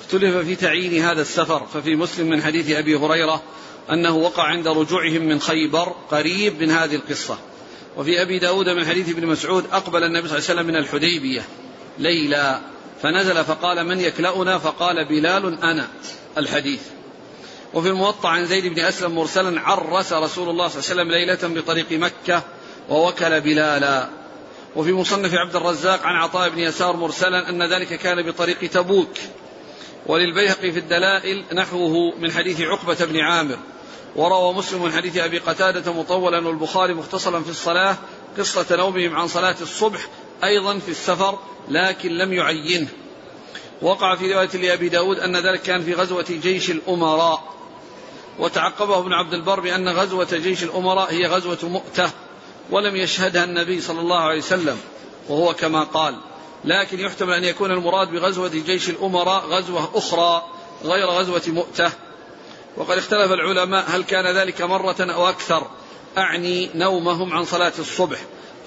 [0.00, 3.42] اختلف في تعيين هذا السفر ففي مسلم من حديث أبي هريرة
[3.90, 7.38] أنه وقع عند رجوعهم من خيبر قريب من هذه القصة.
[7.96, 11.42] وفي أبي داود من حديث ابن مسعود أقبل النبي صلى الله عليه وسلم من الحديبية
[11.98, 12.60] ليلا
[13.02, 15.88] فنزل فقال من يكلأنا؟ فقال بلال أنا
[16.38, 16.80] الحديث.
[17.74, 21.60] وفي الموطأ عن زيد بن أسلم مرسلا عرس رسول الله صلى الله عليه وسلم ليلة
[21.60, 22.42] بطريق مكة
[22.88, 24.08] ووكل بلالا.
[24.76, 29.14] وفي مصنف عبد الرزاق عن عطاء بن يسار مرسلا أن ذلك كان بطريق تبوك.
[30.06, 33.58] وللبيهقي في الدلائل نحوه من حديث عقبة بن عامر.
[34.16, 37.96] وروى مسلم من حديث أبي قتادة مطولا والبخاري مختصرا في الصلاة
[38.38, 40.08] قصة نومهم عن صلاة الصبح
[40.44, 41.38] أيضا في السفر
[41.68, 42.88] لكن لم يعينه.
[43.82, 47.54] وقع في رواية لأبي داود أن ذلك كان في غزوة جيش الأمراء.
[48.38, 52.10] وتعقبه ابن عبد البر بأن غزوة جيش الأمراء هي غزوة مؤتة
[52.70, 54.78] ولم يشهدها النبي صلى الله عليه وسلم
[55.28, 56.16] وهو كما قال.
[56.64, 60.42] لكن يحتمل أن يكون المراد بغزوة جيش الأمراء غزوة أخرى
[60.84, 62.05] غير غزوة مؤتة.
[62.76, 65.66] وقد اختلف العلماء هل كان ذلك مرة أو أكثر.
[66.18, 68.18] أعني نومهم عن صلاة الصبح.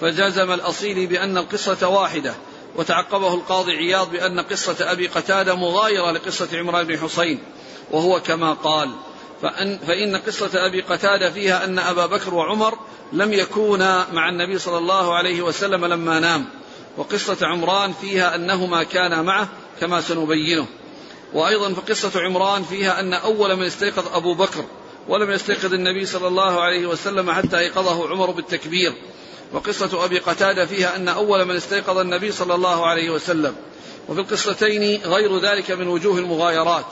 [0.02, 2.34] فجزم الأصيل بأن القصة واحدة
[2.76, 7.40] وتعقبه القاضي عياض بأن قصة أبي قتادة مغايرة لقصة عمران بن حسين.
[7.92, 8.90] وهو كما قال
[9.42, 12.78] فأن, فإن قصة أبي قتادة فيها أن أبا بكر وعمر
[13.14, 16.46] لم يكونا مع النبي صلى الله عليه وسلم لما نام.
[16.98, 19.50] وقصة عمران فيها أنهما كانا معه
[19.80, 20.68] كما سنبينه.
[21.34, 24.66] وأيضا فقصة عمران فيها أن أول من استيقظ أبو بكر
[25.08, 28.94] ولم يستيقظ النبي صلى الله عليه وسلم حتى أيقظه عمر بالتكبير.
[29.54, 33.56] وقصة أبي قتادة فيها أن أول من استيقظ النبي صلى الله عليه وسلم.
[34.08, 36.86] وفي القصتين غير ذلك من وجوه المغايرات.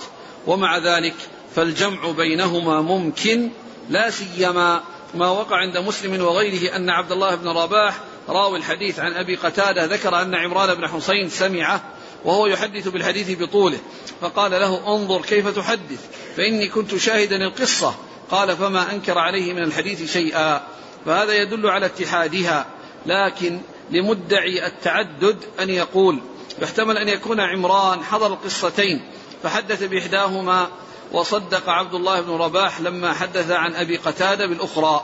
[0.47, 1.15] ومع ذلك
[1.55, 3.49] فالجمع بينهما ممكن
[3.89, 4.83] لا سيما
[5.15, 9.85] ما وقع عند مسلم وغيره أن عبد الله بن رباح راوي الحديث عن أبي قتادة
[9.85, 11.81] ذكر أن عمران بن حسين سمعه
[12.27, 13.79] وهو يحدث بالحديث بطوله.
[14.21, 16.05] فقال له انظر كيف تحدث
[16.37, 17.95] فإني كنت شاهدا القصة.
[18.31, 20.61] قال فما أنكر عليه من الحديث شيئا.
[21.05, 22.65] فهذا يدل على اتحادها.
[23.05, 23.59] لكن
[23.91, 26.21] لمدعي التعدد أن يقول
[26.61, 29.01] يحتمل أن يكون عمران حضر القصتين
[29.43, 30.67] فحدث بإحداهما
[31.11, 35.01] وصدق عبد الله بن رباح لما حدث عن أبي قتادة بالأخرى.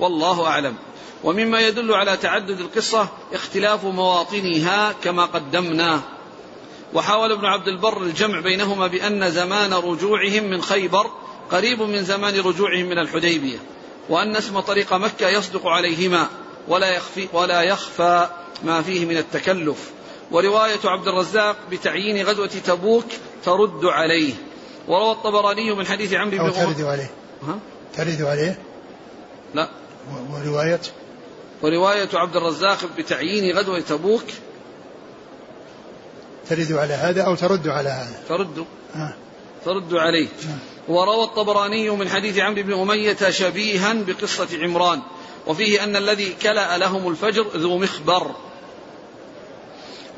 [0.00, 0.76] والله أعلم.
[1.24, 6.15] ومما يدل على تعدد القصة اختلاف مواطنها كما قدمنا.
[6.96, 11.10] وحاول ابن عبد البر الجمع بينهما بأن زمان رجوعهم من خيبر
[11.50, 13.58] قريب من زمان رجوعهم من الحديبية
[14.08, 16.26] وأن اسم طريق مكة يصدق عليهما
[16.68, 18.28] ولا يخفي ولا يخفى
[18.64, 19.90] ما فيه من التكلف.
[20.30, 23.04] ورواية عبد الرزاق بتعيين غزوة تبوك
[23.44, 24.34] ترد عليه.
[24.88, 27.10] وروى الطبراني من حديث عمرو بن ترد عليه.
[27.42, 27.58] ها؟
[27.96, 28.58] ترد عليه؟
[29.54, 29.68] لا.
[30.32, 30.80] ورواية؟
[31.62, 34.24] ورواية عبد الرزاق بتعيين غزوة تبوك
[36.50, 38.66] ترد على هذا أو ترد على هذا؟ ترد.
[38.94, 39.14] آه.
[39.64, 40.26] ترد عليه.
[40.26, 40.92] آه.
[40.92, 45.02] وروى الطبراني من حديث عمرو بن أمية شبيها بقصة عمران
[45.46, 48.30] وفيه أن الذي كلأ لهم الفجر ذو مخبر.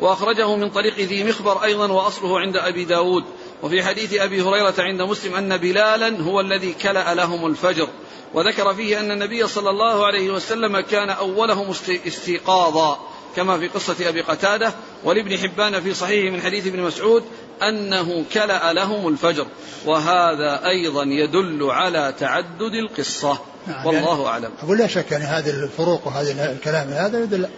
[0.00, 3.24] وأخرجه من طريق ذي مخبر أيضا وأصله عند أبي داود.
[3.62, 7.88] وفي حديث أبي هريرة عند مسلم أن بلالا هو الذي كلأ لهم الفجر.
[8.34, 11.70] وذكر فيه أن النبي صلى الله عليه وسلم كان أولهم
[12.06, 12.98] استيقاظا.
[13.36, 14.72] كما في قصة أبي قتادة
[15.04, 17.24] ولابن حبان في صحيح من حديث ابن مسعود
[17.62, 19.46] أنه كلأ لهم الفجر
[19.86, 23.38] وهذا أيضا يدل على تعدد القصة.
[23.66, 24.50] نعم والله يعني أعلم.
[24.62, 27.48] أقول لا شك يعني هذه الفروق وهذا الكلام هذا يدل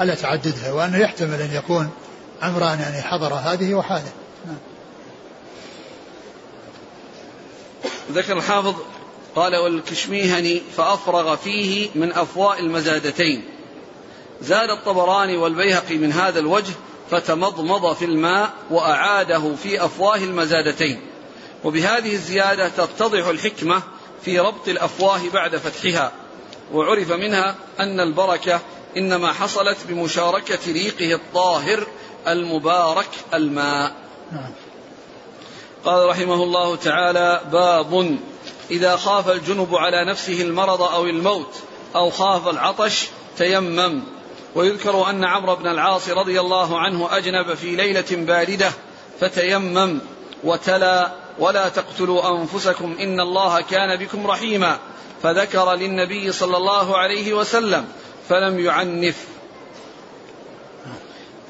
[0.00, 1.90] على تعددها وأنه يحتمل أن يكون
[2.42, 4.12] عمران يعني حضر هذه وهذا.
[8.12, 8.74] ذكر الحافظ
[9.36, 13.44] قال والكشميهني فأفرغ فيه من أفواء المزادتين.
[14.42, 16.72] زاد الطبراني والبيهقي من هذا الوجه
[17.10, 21.00] فتمضمض في الماء وأعاده في أفواه المزادتين.
[21.64, 23.82] وبهذه الزيادة تتضح الحكمة
[24.24, 26.12] في ربط الأفواه بعد فتحها
[26.72, 28.60] وعرف منها أن البركة
[28.96, 31.86] إنما حصلت بمشاركة ريقه الطاهر
[32.28, 33.92] المبارك الماء.
[34.32, 34.52] نعم.
[35.84, 38.18] قال رحمه الله تعالى باب
[38.70, 41.54] إذا خاف الجنب على نفسه المرض أو الموت
[41.96, 43.08] أو خاف العطش
[43.38, 44.02] تيمم.
[44.54, 48.70] ويذكر أن عمرو بن العاص رضي الله عنه أجنب في ليلة باردة
[49.20, 49.98] فتيمم
[50.44, 54.78] وتلا ولا تقتلوا أنفسكم إن الله كان بكم رحيما.
[55.22, 57.88] فذكر للنبي صلى الله عليه وسلم
[58.28, 59.26] فلم يعنف.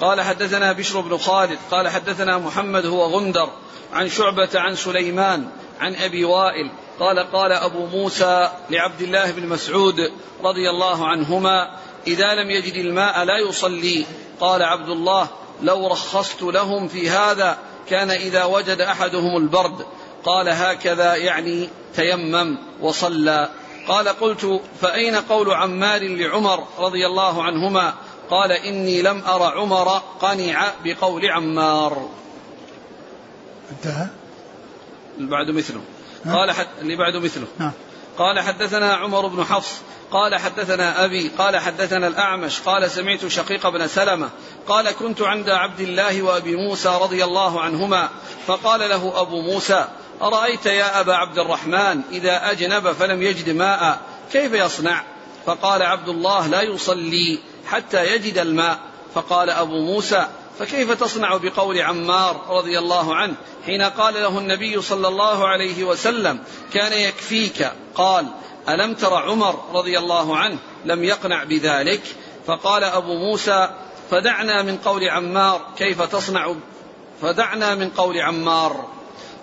[0.01, 3.49] قال حدثنا بشر بن خالد قال حدثنا محمد هو غندر
[3.93, 5.49] عن شعبة عن سليمان
[5.81, 6.71] عن أبي وائل
[7.01, 10.13] قال قال أبو موسى لعبد الله بن مسعود
[10.45, 11.71] رضي الله عنهما
[12.09, 14.07] إذا لم يجد الماء لا يصلي.
[14.41, 15.29] قال عبد الله
[15.63, 19.87] لو رخصت لهم في هذا كان إذا وجد أحدهم البرد.
[20.25, 23.49] قال هكذا يعني تيمم وصلى.
[23.89, 27.95] قال قلت فأين قول عمار لعمر رضي الله عنهما؟
[28.31, 32.09] قال إني لم أر عمر قنع بقول عمار.
[33.71, 34.07] انتهى؟
[35.19, 35.81] بعد مثله.
[36.33, 37.47] قال حد اللي بعده مثله.
[37.59, 37.73] نعم.
[38.19, 43.87] قال حدثنا عمر بن حفص قال حدثنا أبي قال حدثنا الأعمش قال سمعت شقيق بن
[43.87, 44.31] سلمة
[44.69, 48.09] قال كنت عند عبد الله وأبي موسى رضي الله عنهما
[48.47, 49.89] فقال له أبو موسى
[50.23, 54.01] أرأيت يا أبا عبد الرحمن إذا أجنب فلم يجد ماء
[54.33, 55.03] كيف يصنع؟
[55.47, 58.79] فقال عبد الله لا يصلي حتى يجد الماء.
[59.15, 60.27] فقال أبو موسى
[60.59, 63.35] فكيف تصنع بقول عمار رضي الله عنه؟
[63.67, 66.39] حين قال له النبي صلى الله عليه وسلم
[66.73, 67.71] كان يكفيك.
[67.95, 68.27] قال
[68.69, 72.03] ألم تر عمر رضي الله عنه لم يقنع بذلك؟
[72.47, 73.71] فقال أبو موسى
[74.11, 76.55] فدعنا من قول عمار كيف تصنع
[77.23, 78.89] فدعنا من قول عمار.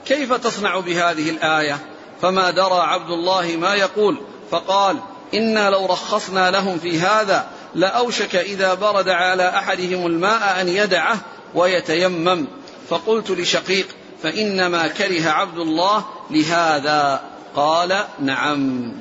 [0.06, 1.80] كيف تصنع بهذه الآية؟
[2.22, 4.18] فما درى عبد الله ما يقول.
[4.52, 4.98] فقال
[5.34, 11.18] إنا لو رخصنا لهم في هذا لأوشك إذا برد على أحدهم الماء أن يدعه
[11.56, 12.48] ويتيمم.
[12.90, 13.88] فقلت لشقيق
[14.26, 17.22] فإنما كره عبد الله لهذا.
[17.56, 18.92] قال نعم.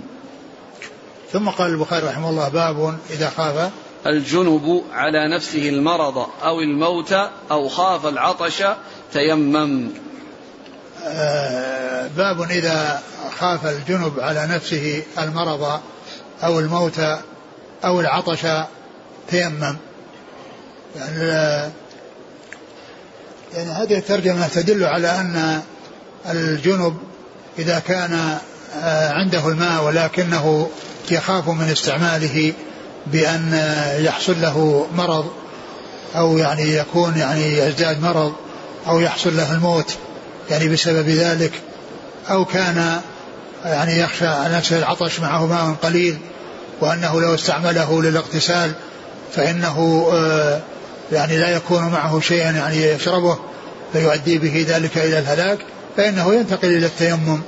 [1.33, 3.71] ثم قال البخاري رحمه الله باب إذا خاف.
[4.07, 7.13] الجنب على نفسه المرض أو الموت
[7.51, 8.63] أو خاف العطش
[9.13, 9.91] تيمم.
[11.05, 13.03] آه، باب إذا
[13.39, 15.81] خاف الجنب على نفسه المرض
[16.43, 17.01] أو الموت
[17.85, 18.47] أو العطش
[19.29, 19.77] تيمم.
[20.97, 21.73] يعني
[23.55, 25.63] يعني هذه الترجمة تدل على أن
[26.31, 26.97] الجنب
[27.59, 28.39] إذا كان
[28.83, 30.69] آه، عنده الماء ولكنه
[31.11, 32.53] يخاف من استعماله
[33.07, 35.33] بأن يحصل له مرض
[36.17, 38.33] أو يعني يكون يعني يزداد مرض
[38.87, 39.95] أو يحصل له الموت
[40.51, 41.53] يعني بسبب ذلك
[42.31, 43.01] أو كان
[43.65, 46.19] يعني يخشى على نفسه العطش معه ماء قليل
[46.81, 48.73] وأنه لو استعمله للاغتسال
[49.35, 50.61] فإنه آه،
[51.13, 53.39] يعني لا يكون معه شيء يعني يشربه
[53.93, 55.59] فيؤدي به ذلك إلى الهلاك
[55.97, 57.41] فإنه ينتقل إلى التيمم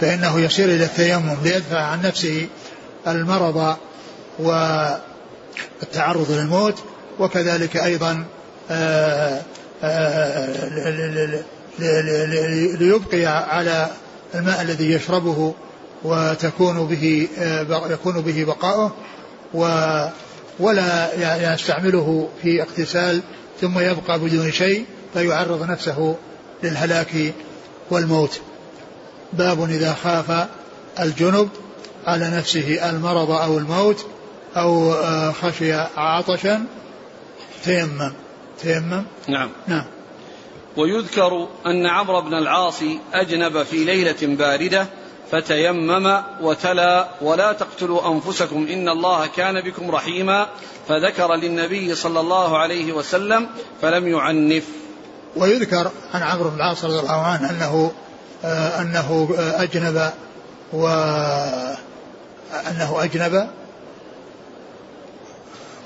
[0.00, 2.48] فإنه يصير إلى التيمم ليدفع عن نفسه
[3.06, 3.76] المرض
[4.38, 6.74] والتعرض للموت
[7.18, 8.24] وكذلك أيضا
[8.70, 9.40] آه،
[9.82, 10.68] آه،
[12.78, 13.88] ليبقي على
[14.34, 15.54] الماء الذي يشربه
[16.04, 18.92] وتكون به آه، يكون به بقاؤه
[20.58, 23.22] ولا يستعمله في اغتسال
[23.60, 24.84] ثم يبقى بدون شيء
[25.14, 26.16] فيعرض نفسه
[26.62, 27.34] للهلاك
[27.90, 28.40] والموت.
[29.32, 30.48] باب إذا خاف
[31.00, 31.48] الجنب
[32.06, 34.06] على نفسه المرض أو الموت
[34.56, 36.64] أو آه، خشي عطشا
[37.64, 38.12] تيمم.
[38.62, 39.50] تيمم؟ نعم.
[39.66, 39.84] نعم.
[40.76, 42.82] ويذكر أن عمرو بن العاص
[43.12, 44.86] أجنب في ليلة باردة
[45.34, 50.46] فتيمم وتلا ولا تقتلوا أنفسكم إن الله كان بكم رحيما
[50.88, 53.48] فذكر للنبي صلى الله عليه وسلم
[53.82, 54.64] فلم يعنف.
[55.36, 57.92] ويذكر عن عمرو بن العاص رضي الله عنه أنه
[58.44, 60.12] آه أنه أجنب
[60.72, 60.86] و
[62.70, 63.48] أنه أجنب.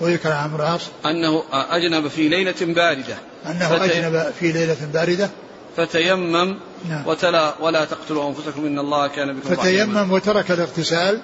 [0.01, 3.16] ويذكر عن عمرو العاص أنه أجنب في ليلة باردة.
[3.46, 3.84] أنه فتي...
[3.84, 5.30] أجنب في ليلة باردة.
[5.79, 6.57] فتيمم
[6.89, 7.07] نعم.
[7.07, 10.14] وتلا ولا تقتلوا أنفسكم إن الله كان بكم فتيمم رحيما.
[10.14, 11.20] وترك الاغتسال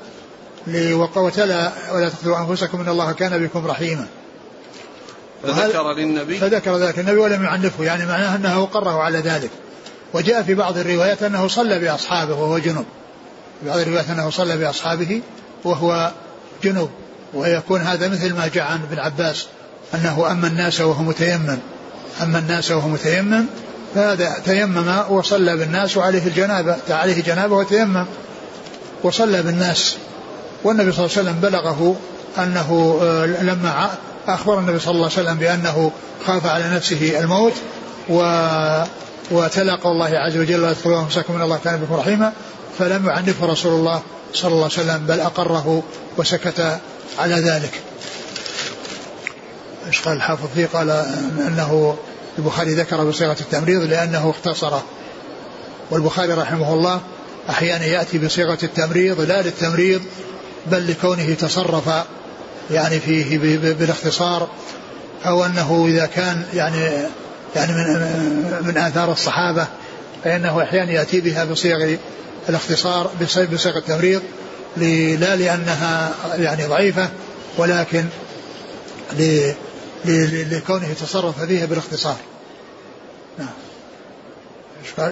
[1.16, 4.06] وتلا ولا تقتلوا أنفسكم إن الله كان بكم رحيما.
[5.42, 6.98] فذكر للنبي فذكر ذلك.
[6.98, 9.50] النبي ولم يعنفه يعني معناه أنه أقره على ذلك.
[10.12, 12.86] وجاء في بعض الروايات أنه صلى بأصحابه وهو جنوب.
[13.60, 15.22] في بعض الروايات أنه صلى بأصحابه
[15.64, 16.12] وهو
[16.62, 16.90] جنوب.
[17.34, 19.46] ويكون هذا مثل ما جاء عن ابن عباس
[19.94, 21.58] أنه أما الناس وهو متيمم.
[22.22, 23.46] أما الناس وهو متيمم
[23.94, 28.06] فهذا تيمم وصلى بالناس وعليه الجنابة عليه جنابة وتيمم
[29.02, 29.96] وصلى بالناس
[30.64, 31.96] والنبي صلى الله عليه وسلم بلغه
[32.38, 33.90] أنه آه، لما
[34.28, 35.92] أخبر النبي صلى الله عليه وسلم بأنه
[36.26, 37.52] خاف على نفسه الموت
[38.08, 38.22] و
[39.30, 42.32] وتلا قول الله عز وجل لا تدخلوا إن الله كان بكم رحيما
[42.78, 44.02] فلم يعنفه رسول الله
[44.34, 45.82] صلى الله عليه وسلم بل أقره
[46.16, 46.78] وسكت
[47.18, 47.80] على ذلك.
[49.86, 50.90] إيش قال الحافظ فيه؟ قال
[51.46, 51.96] أنه
[52.38, 54.84] البخاري ذكر بصيغة التمريض لأنه اختصره.
[55.90, 57.00] والبخاري رحمه الله
[57.50, 60.02] أحيانا يأتي بصيغة التمريض لا للتمريض
[60.66, 61.90] بل لكونه تصرف
[62.70, 63.38] يعني فيه
[63.72, 64.48] بالاختصار
[65.26, 67.08] أو أنه إذا كان يعني
[67.56, 69.66] يعني من من آثار الصحابة
[70.24, 71.96] فإنه أحيانا يأتي بها بصيغ
[72.48, 73.10] الاختصار
[73.52, 74.22] بصيغ التمريض
[74.76, 77.08] لا لأنها يعني ضعيفة
[77.58, 78.04] ولكن
[80.04, 82.16] لكونه تصرف فيها بالاختصار.
[83.38, 83.48] نعم.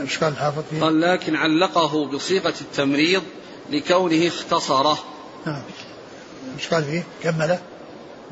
[0.01, 3.23] إيش قال الحافظ فيه؟ قال لكن علقه بصيغة التمريض
[3.71, 4.99] لكونه اختصره.
[5.47, 5.63] نعم.
[6.59, 7.59] إيش قال فيه؟ كمله.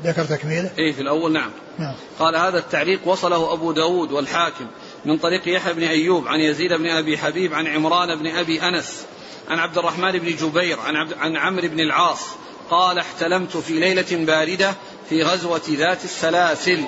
[0.03, 0.71] ذكر تكميله.
[0.77, 1.51] إيه في الأول نعم.
[1.79, 1.95] نعم.
[2.19, 4.67] قال هذا التعليق وصله أبو داود والحاكم
[5.05, 9.05] من طريق يحيى بن أيوب عن يزيد بن أبي حبيب عن عمران بن أبي أنس
[9.49, 12.21] عن عبد الرحمن بن جبير عن عبد عن عمرو بن العاص
[12.69, 14.75] قال احتلمت في ليلة باردة
[15.11, 16.83] في غزوة ذات السلاسل.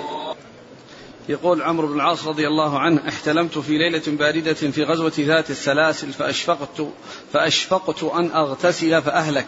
[1.28, 6.12] يقول عمرو بن العاص رضي الله عنه احتلمت في ليلة باردة في غزوة ذات السلاسل
[6.12, 6.88] فأشفقت
[7.32, 9.46] فأشفقت أن أغتسل فأهلك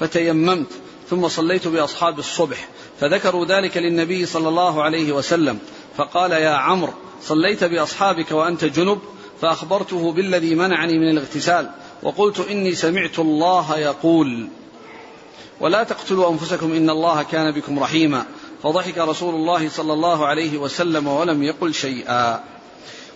[0.00, 0.66] فتيممت
[1.10, 2.68] ثم صليت بأصحاب الصبح
[3.00, 5.58] فذكروا ذلك للنبي صلى الله عليه وسلم
[5.96, 6.92] فقال يا عمرو
[7.22, 8.98] صليت بأصحابك وأنت جنب
[9.40, 11.70] فأخبرته بالذي منعني من الاغتسال
[12.02, 14.48] وقلت إني سمعت الله يقول
[15.60, 18.24] ولا تقتلوا أنفسكم إن الله كان بكم رحيما.
[18.62, 22.44] فضحك رسول الله صلى الله عليه وسلم ولم يقل شيئا.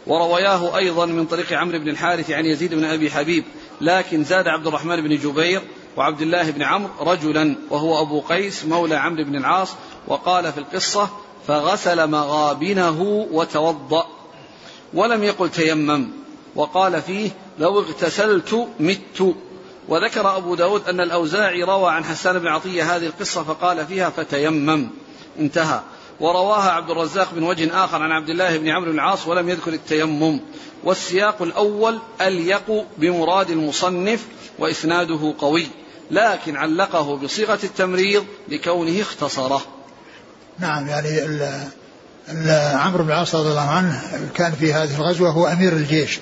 [0.06, 3.44] ورواياه أيضا من طريق عمرو بن الحارث عن يزيد بن أبي حبيب
[3.80, 5.62] لكن زاد عبد الرحمن بن جبير
[5.96, 9.68] وعبد الله بن عمرو رجلا وهو أبو قيس مولى عمرو بن العاص
[10.06, 11.08] وقال في القصة
[11.46, 14.06] فغسل مغابنه وتوضأ.
[14.94, 16.08] ولم يقل تيمم
[16.56, 19.34] وقال فيه لو اغتسلت مت.
[19.88, 24.88] وذكر أبو داود أن الأوزاعي روى عن حسان بن عطية هذه القصة فقال فيها فتيمم.
[25.38, 25.80] انتهى.
[26.20, 30.40] ورواها عبد الرزاق من وجه آخر عن عبد الله بن عمرو العاص ولم يذكر التيمم.
[30.84, 34.24] والسياق الأول أليق بمراد المصنف
[34.58, 35.66] وإسناده قوي
[36.10, 39.62] لكن علقه بصيغة التمريض لكونه اختصره.
[40.58, 41.08] نعم يعني
[42.74, 44.02] عمرو بن العاص رضي الله عنه
[44.34, 46.18] كان في هذه الغزوة هو أمير الجيش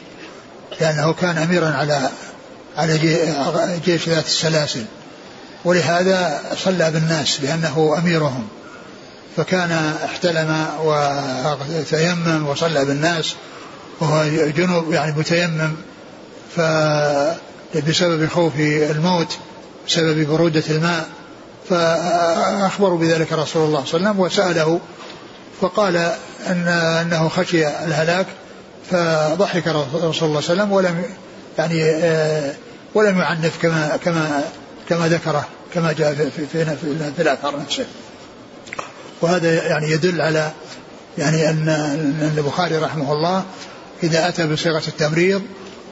[0.80, 2.10] لأنه كان أميرا على
[2.76, 2.98] على
[3.84, 4.84] جيش ذات السلاسل.
[5.64, 8.48] ولهذا صلى بالناس لأنه أميرهم.
[9.36, 13.34] فكان احتلم وتيمم وصلى بالناس.
[14.00, 14.24] وهو
[14.56, 15.72] جنوب يعني متيمم.
[16.56, 16.60] ف
[17.88, 19.36] بسبب خوف الموت
[19.88, 21.08] بسبب برودة الماء.
[21.68, 24.80] فأخبروا بذلك رسول الله صلى الله عليه وسلم وسأله.
[25.60, 25.96] فقال
[26.46, 28.26] أن أنه خشي الهلاك
[28.90, 31.02] فضحك رسول الله صلى الله عليه وسلم ولم
[31.58, 32.54] يعني آه،
[32.94, 34.44] ولم يعنف كما كما
[34.88, 36.76] كما ذكره كما جاء في في, في,
[37.16, 37.86] في الاثر نفسه.
[39.20, 40.52] وهذا يعني يدل على
[41.18, 43.44] يعني أن أن البخاري رحمه الله
[44.02, 45.42] إذا أتى بصيغة التمريض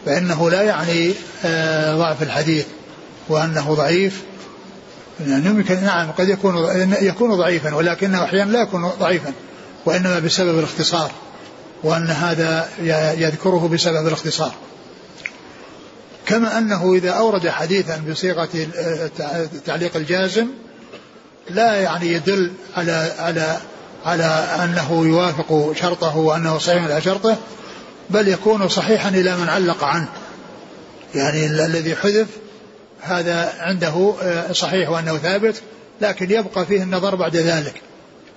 [0.07, 1.13] فإنه لا يعني
[1.45, 2.67] آه، ضعف الحديث
[3.29, 4.23] وأنه ضعيف
[5.27, 6.55] يعني يمكن نعم قد يكون
[7.01, 9.33] يكون ضعيفا ولكنه أحيانا لا يكون ضعيفا
[9.87, 11.11] وإنما بسبب الاختصار
[11.83, 12.69] وأن هذا
[13.19, 14.55] يذكره بسبب الاختصار
[16.35, 18.49] كما أنه إذا أورد حديثا بصيغة
[19.55, 20.47] التعليق الجازم
[21.51, 23.59] لا يعني يدل على على
[24.05, 24.25] على
[24.65, 27.37] أنه يوافق شرطه وأنه صحيح على شرطه
[28.11, 30.09] بل يكون صحيحا إلى من علق عنه.
[31.15, 32.27] يعني الذي حذف
[33.01, 35.63] هذا عنده آه، صحيح وأنه ثابت
[36.01, 37.75] لكن يبقى فيه النظر بعد ذلك.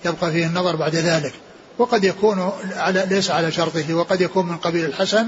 [0.06, 1.34] يبقى فيه النظر بعد ذلك.
[1.78, 5.28] وقد يكون على ليس على شرطه وقد يكون من قبيل الحسن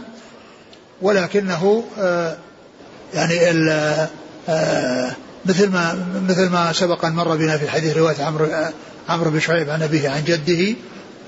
[1.02, 2.38] ولكنه آه،
[3.14, 3.50] يعني
[4.50, 5.12] آه،
[5.46, 8.48] مثل ما مثل ما سبق أن مر بنا في حديث رواية عمرو
[9.10, 10.76] عمرو بن شعيب عن أبيه عن جده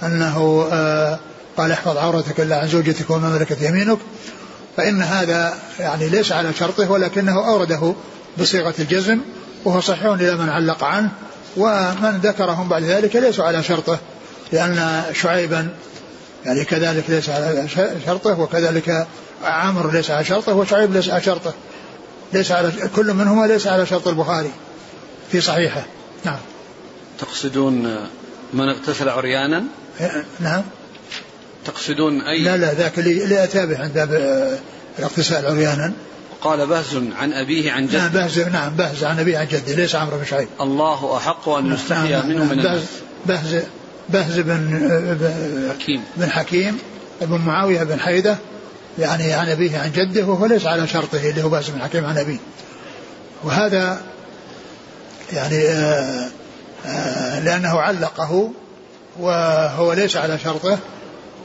[0.04, 0.64] أنه
[1.58, 3.98] قال احفظ عورتك إلا عن زوجتك وما ملكت يمينك.
[4.78, 7.94] فإن هذا يعني ليس على شرطه ولكنه أورده
[8.40, 9.20] بصيغة الجزم
[9.66, 11.10] وهو صحيح إلى من علق عنه
[11.58, 14.00] ومن ذكرهم بعد ذلك ليسوا على شرطه
[14.52, 15.68] لأن شعيبا
[16.46, 17.68] يعني كذلك ليس على
[18.06, 19.08] شرطه وكذلك
[19.44, 21.54] عمرو ليس على شرطه وشعيب ليس على شرطه.
[22.34, 24.52] ليس على كل منهما ليس على شرط البخاري
[25.32, 25.86] في صحيحه.
[26.26, 26.40] نعم.
[27.20, 27.98] تقصدون
[28.54, 29.64] من اغتسل عريانا؟
[30.02, 30.62] إيه، نعم.
[31.66, 34.60] تقصدون أي لا لا ذاك اللي أتابع عند باب
[35.00, 35.94] الاغتسال عريانا.
[36.42, 38.00] قال بهز عن أبيه عن جده.
[38.00, 40.48] نعم بهز نعم بهز عن أبيه عن جده ليس عمرو بن شعيب.
[40.62, 42.84] الله أحق أن نعم، يستحيا نعم منه من بهز
[43.26, 43.64] بهز
[44.10, 46.04] بهز بن حكيم.
[46.18, 46.78] بن حكيم
[47.22, 48.38] بن معاوية بن حيدة
[49.00, 52.18] يعني عن أبيه عن جده وهو ليس على شرطه اللي هو بهز بن حكيم عن
[52.18, 52.38] أبيه.
[53.44, 54.02] وهذا
[55.34, 56.30] يعني آآ
[56.86, 58.52] آآ لأنه علقه
[59.20, 60.78] وهو ليس على شرطه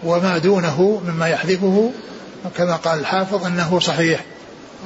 [0.04, 1.90] وما دونه مما يحذفه
[2.56, 4.24] كما قال الحافظ أنه صحيح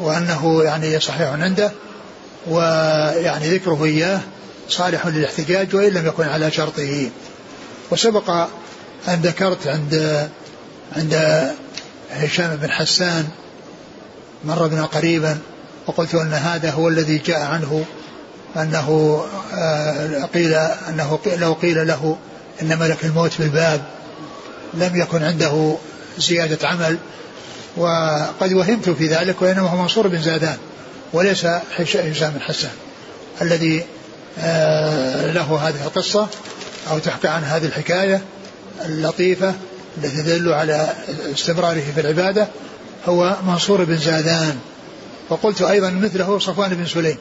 [0.01, 1.73] وأنه يعني صحيح عنده
[2.49, 4.21] ويعني ذكره إياه
[4.69, 7.11] صالح للاحتجاج وإن لم يكن على شرطه.
[7.91, 8.31] وسبق
[9.09, 10.29] أن ذكرت عند
[10.97, 11.15] عند
[12.13, 13.29] هشام بن حسان
[14.45, 15.39] مر بنا قريبا
[15.87, 17.85] وقلت أن هذا هو الذي جاء عنه
[18.57, 19.21] أنه
[19.55, 20.55] آه، قيل
[20.89, 22.17] أنه لو قيل له
[22.63, 23.81] إن ملك الموت في الباب
[24.75, 25.77] لم يكن عنده
[26.19, 26.99] زيادة عمل
[27.77, 30.57] وقد وهمت في ذلك وإنما هو منصور بن زادان
[31.13, 31.47] وليس
[31.77, 32.71] هشام بن حسان
[33.43, 33.85] الذي
[34.39, 36.29] آه، له هذه القصة
[36.91, 38.23] أو تحكى عن هذه الحكاية
[38.85, 39.55] اللطيفة.
[39.99, 40.95] التي تدل على
[41.35, 42.49] استمراره في العبادة
[43.07, 44.59] هو منصور بن زادان.
[45.29, 47.17] وقلت أيضا مثله صفوان بن سليم.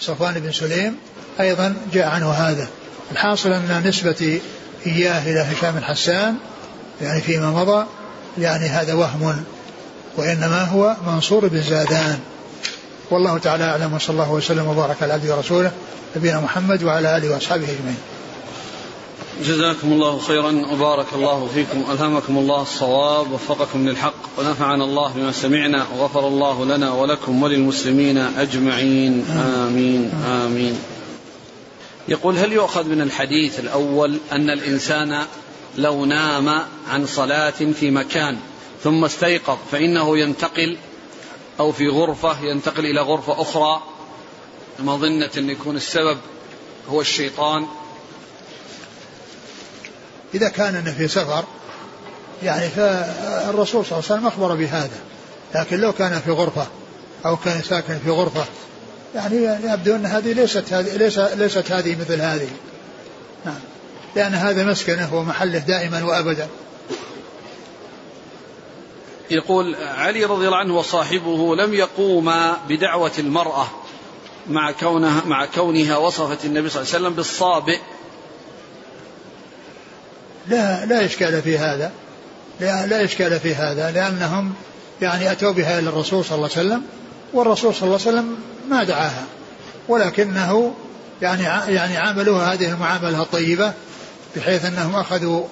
[0.00, 0.96] صفوان بن سليم
[1.40, 2.68] أيضا جاء عنه هذا.
[3.12, 4.40] الحاصل أن نسبة
[4.86, 6.34] إياه إلى هشام بن حسان
[7.00, 7.86] يعني فيما مضى
[8.38, 9.44] يعني هذا وهم
[10.16, 12.18] وإنما هو منصور بن زادان.
[13.10, 15.72] والله تعالى أعلم وصلى الله وسلم وبارك على عبده ورسوله
[16.16, 17.98] نبينا محمد وعلى آله وأصحابه أجمعين.
[19.42, 21.84] جزاكم الله خيرا وبارك الله فيكم.
[21.92, 29.24] ألهمكم الله الصواب وفقكم للحق ونفعنا الله بما سمعنا وغفر الله لنا ولكم وللمسلمين أجمعين.
[29.30, 30.78] آمين آمين.
[32.08, 35.26] يقول هل يؤخذ من الحديث الأول أن الإنسان
[35.76, 36.48] لو نام
[36.88, 38.36] عن صلاة في مكان
[38.82, 40.76] ثم استيقظ فإنه ينتقل
[41.60, 43.82] أو في غرفة ينتقل إلى غرفة أخرى؟
[44.78, 46.18] مظنة أن يكون السبب
[46.88, 47.66] هو الشيطان.
[50.34, 51.44] إذا كان في سفر
[52.42, 55.00] يعني فالرسول صلى الله عليه وسلم أخبر بهذا.
[55.54, 56.66] لكن لو كان في غرفة
[57.26, 58.44] أو كان ساكن في غرفة
[59.14, 59.36] يعني
[59.72, 62.48] يبدو أن هذه ليست هذه ليست, ليست هذه مثل هذه.
[63.44, 63.60] نعم.
[64.16, 66.48] لأن هذا مسكنه ومحله دائما وأبدا.
[69.30, 73.68] يقول علي رضي الله عنه وصاحبه لم يقوما بدعوة المرأة
[74.48, 77.78] مع كونها مع كونها وصفت النبي صلى الله عليه وسلم بالصابئ.
[80.48, 81.90] لا لا إشكال في هذا.
[82.60, 84.52] لا, لا إشكال في هذا لأنهم
[85.02, 86.82] يعني أتوا بها إلى الرسول صلى الله عليه وسلم
[87.32, 88.36] والرسول صلى الله عليه وسلم
[88.70, 89.24] ما دعاها
[89.88, 90.74] ولكنه
[91.22, 91.42] يعني
[91.74, 93.72] يعني عاملوها هذه المعاملة الطيبة
[94.36, 95.44] بحيث أنهم أخذوا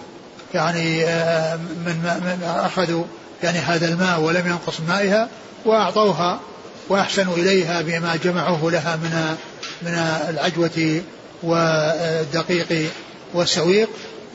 [0.54, 3.04] يعني آه، من, من أخذوا
[3.42, 5.28] يعني هذا الماء ولم ينقص مائها
[5.64, 6.40] وأعطوها
[6.88, 9.36] وأحسنوا إليها بما جمعوه لها من
[9.82, 9.92] من
[10.28, 11.02] العجوة
[11.42, 12.90] والدقيق
[13.34, 13.88] والسويق.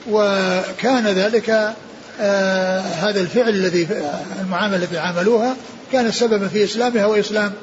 [0.09, 1.75] وكان ذلك
[2.19, 3.87] آه هذا الفعل الذي
[4.41, 5.55] المعاملة التي عاملوها
[5.91, 7.53] كان سببا في إسلامها وإسلام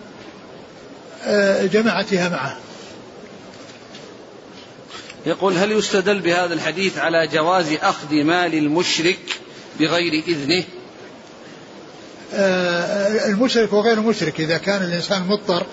[1.26, 2.56] آه جماعتها معه.
[5.26, 9.40] يقول هل يستدل بهذا الحديث على جواز أخذ مال المشرك
[9.80, 10.64] بغير إذنه؟
[12.34, 15.66] آه المشرك وغير المشرك إذا كان الإنسان مضطر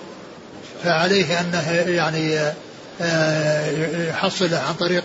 [0.83, 2.53] فعليه أنه يعني
[3.01, 5.03] آه يحصله عن طريق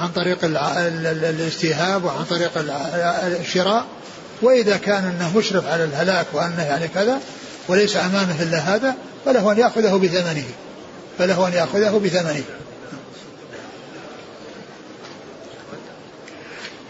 [0.00, 2.50] عن طريق الاستيهاب وعن طريق
[3.40, 3.86] الشراء
[4.42, 7.20] وإذا كان أنه مشرف على الهلاك وأنه يعني كذا
[7.68, 10.44] وليس أمامه إلا هذا فله أن يأخذه بثمنه.
[11.18, 12.42] فله أن يأخذه بثمنه.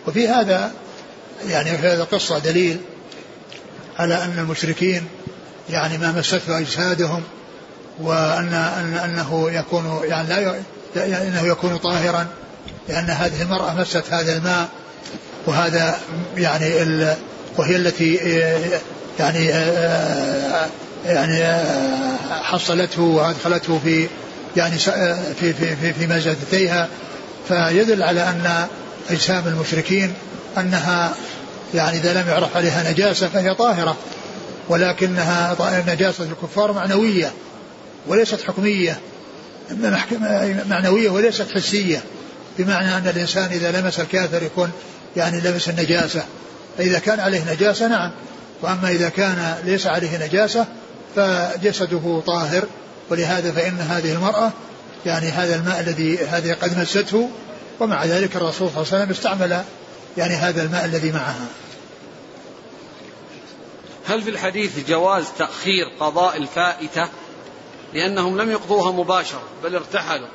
[0.07, 0.73] وفي هذا
[1.49, 2.81] يعني في هذه القصة دليل
[3.99, 5.07] على أن المشركين
[5.71, 7.23] يعني ما مسته أجسادهم
[8.01, 10.63] وأن أن أنه يكون يعني لا
[10.97, 12.27] يعني أنه يكون طاهرا.
[12.89, 14.69] لأن هذه المرأة مست هذا الماء
[15.47, 15.99] وهذا
[16.37, 17.17] يعني ال
[17.57, 18.15] وهي التي
[19.19, 19.47] يعني
[21.07, 21.65] يعني
[22.43, 24.09] حصلته وأدخلته في
[24.57, 26.89] يعني في في في, في مزادتيها
[27.49, 28.67] فيدل على أن
[29.11, 30.15] أجسام المشركين
[30.59, 31.15] أنها
[31.75, 33.97] يعني إذا لم يعرف عليها نجاسة فهي طاهرة
[34.69, 35.57] ولكنها
[35.87, 37.33] نجاسة الكفار معنوية
[38.07, 38.99] وليست حكمية
[40.69, 42.03] معنوية وليست حسية.
[42.59, 44.73] بمعنى أن الإنسان إذا لمس الكافر يكون
[45.17, 46.25] يعني لمس النجاسة.
[46.79, 48.11] فإذا كان عليه نجاسة نعم.
[48.63, 50.67] وأما إذا كان ليس عليه نجاسة
[51.17, 52.65] فجسده طاهر.
[53.11, 54.53] ولهذا فإن هذه المرأة
[55.07, 57.31] يعني هذا الماء الذي هذه قد مسته
[57.81, 59.65] ومع ذلك الرسول صلى الله عليه وسلم استعمل
[60.17, 61.47] يعني هذا الماء الذي معها.
[64.07, 67.09] هل في الحديث جواز تأخير قضاء الفائتة؟
[67.95, 70.29] لأنهم لم يقضوها مباشرة بل ارتحلوا.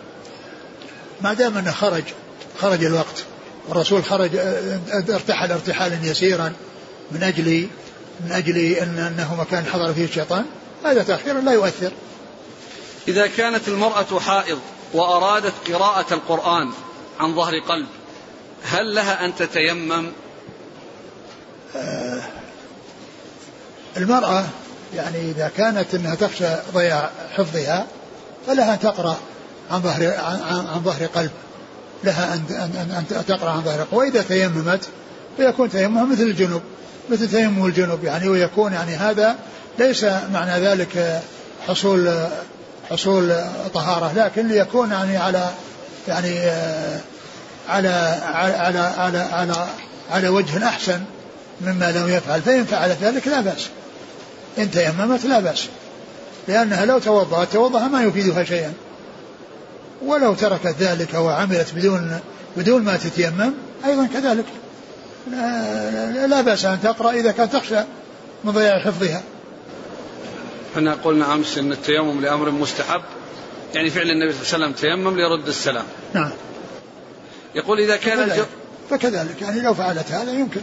[1.22, 2.04] ما دام أنه خرج
[2.62, 3.24] خرج الوقت
[3.68, 4.36] والرسول خرج
[5.10, 6.54] ارتحل ارتحالا يسيرا
[7.12, 7.68] من أجل
[8.20, 10.46] من أجل ان أنه مكان حضر فيه الشيطان
[10.86, 11.92] هذا تأخير لا يؤثر.
[13.08, 14.60] إذا كانت المرأة حائض
[14.94, 16.70] وأرادت قراءة القرآن
[17.20, 17.88] عن ظهر قلب
[18.64, 20.12] هل لها أن تتيمم؟
[21.76, 22.22] آه
[23.98, 24.46] المرأة
[24.96, 27.88] يعني إذا كانت أنها تخشى ضياع حفظها
[28.48, 29.18] فلها أن تقرأ
[29.72, 30.14] عن ظهر
[30.74, 31.32] عن, ظهر قلب.
[32.04, 33.94] لها أن, أن, أن تقرأ عن ظهر قلب.
[33.94, 34.88] وإذا تيممت
[35.38, 36.62] فيكون تيممها مثل الجنوب.
[37.10, 39.36] مثل تيمم الجنوب يعني ويكون يعني هذا
[39.80, 40.04] ليس
[40.34, 41.22] معنى ذلك
[41.68, 42.28] حصول
[42.90, 43.36] حصول
[43.74, 45.50] طهارة لكن ليكون يعني على
[46.08, 46.40] يعني
[47.70, 47.90] على
[48.34, 49.68] على على على على,
[50.12, 51.02] على وجه أحسن
[51.62, 52.42] مما لو يفعل.
[52.42, 53.68] فإن فعلت ذلك لا بأس.
[54.58, 55.68] إن تيممت لا بأس.
[56.48, 58.74] لأنها لو توضأت توضأها ما يفيدها شيئا.
[60.06, 62.20] ولو تركت ذلك وعملت بدون
[62.58, 63.54] بدون ما تتيمم
[63.86, 64.46] أيضا كذلك.
[66.28, 67.80] لا, بأس أن تقرأ إذا كانت تخشى
[68.44, 69.24] من ضياع حفظها.
[70.74, 73.02] إحنا قلنا أمس أن التيمم لأمر مستحب.
[73.76, 75.86] يعني فعل النبي صلى الله عليه وسلم تيمم ليرد السلام.
[76.14, 76.32] نعم.
[77.56, 78.46] يقول إذا كان فكذلك, الجو
[78.90, 80.62] فكذلك يعني لو فعلت هذا يمكن.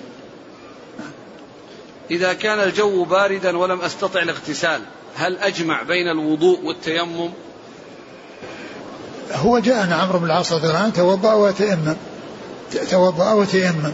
[2.11, 4.81] إذا كان الجو باردا ولم أستطع الاغتسال
[5.17, 7.31] هل أجمع بين الوضوء والتيمم؟
[9.35, 11.97] هو جاءنا عمرو بن العاص رضي الله عنه توضأ وتيمم.
[12.91, 13.93] توضأ وتيمم.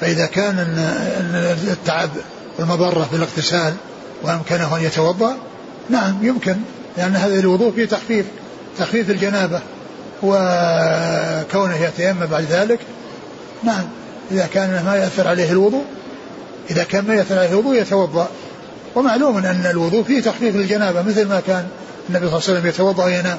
[0.00, 0.58] فإذا كان
[1.68, 2.10] التعب
[2.58, 3.74] والمضرة في الاغتسال
[4.22, 5.36] وأمكنه أن يتوضأ
[5.90, 6.56] نعم يمكن
[6.96, 8.26] لأن هذا الوضوء فيه تخفيف
[8.78, 9.60] تخفيف الجنابة.
[10.22, 12.80] وكونه يتيمم بعد ذلك
[13.64, 13.84] نعم
[14.30, 15.84] إذا كان ما يأثر عليه الوضوء
[16.70, 18.28] إذا كان ما يأثر عليه الوضوء يتوضأ.
[18.94, 21.66] ومعلوم أن الوضوء فيه تخفيف الجنابة مثل ما كان
[22.08, 23.38] النبي صلى الله عليه وسلم يتوضأ وينام.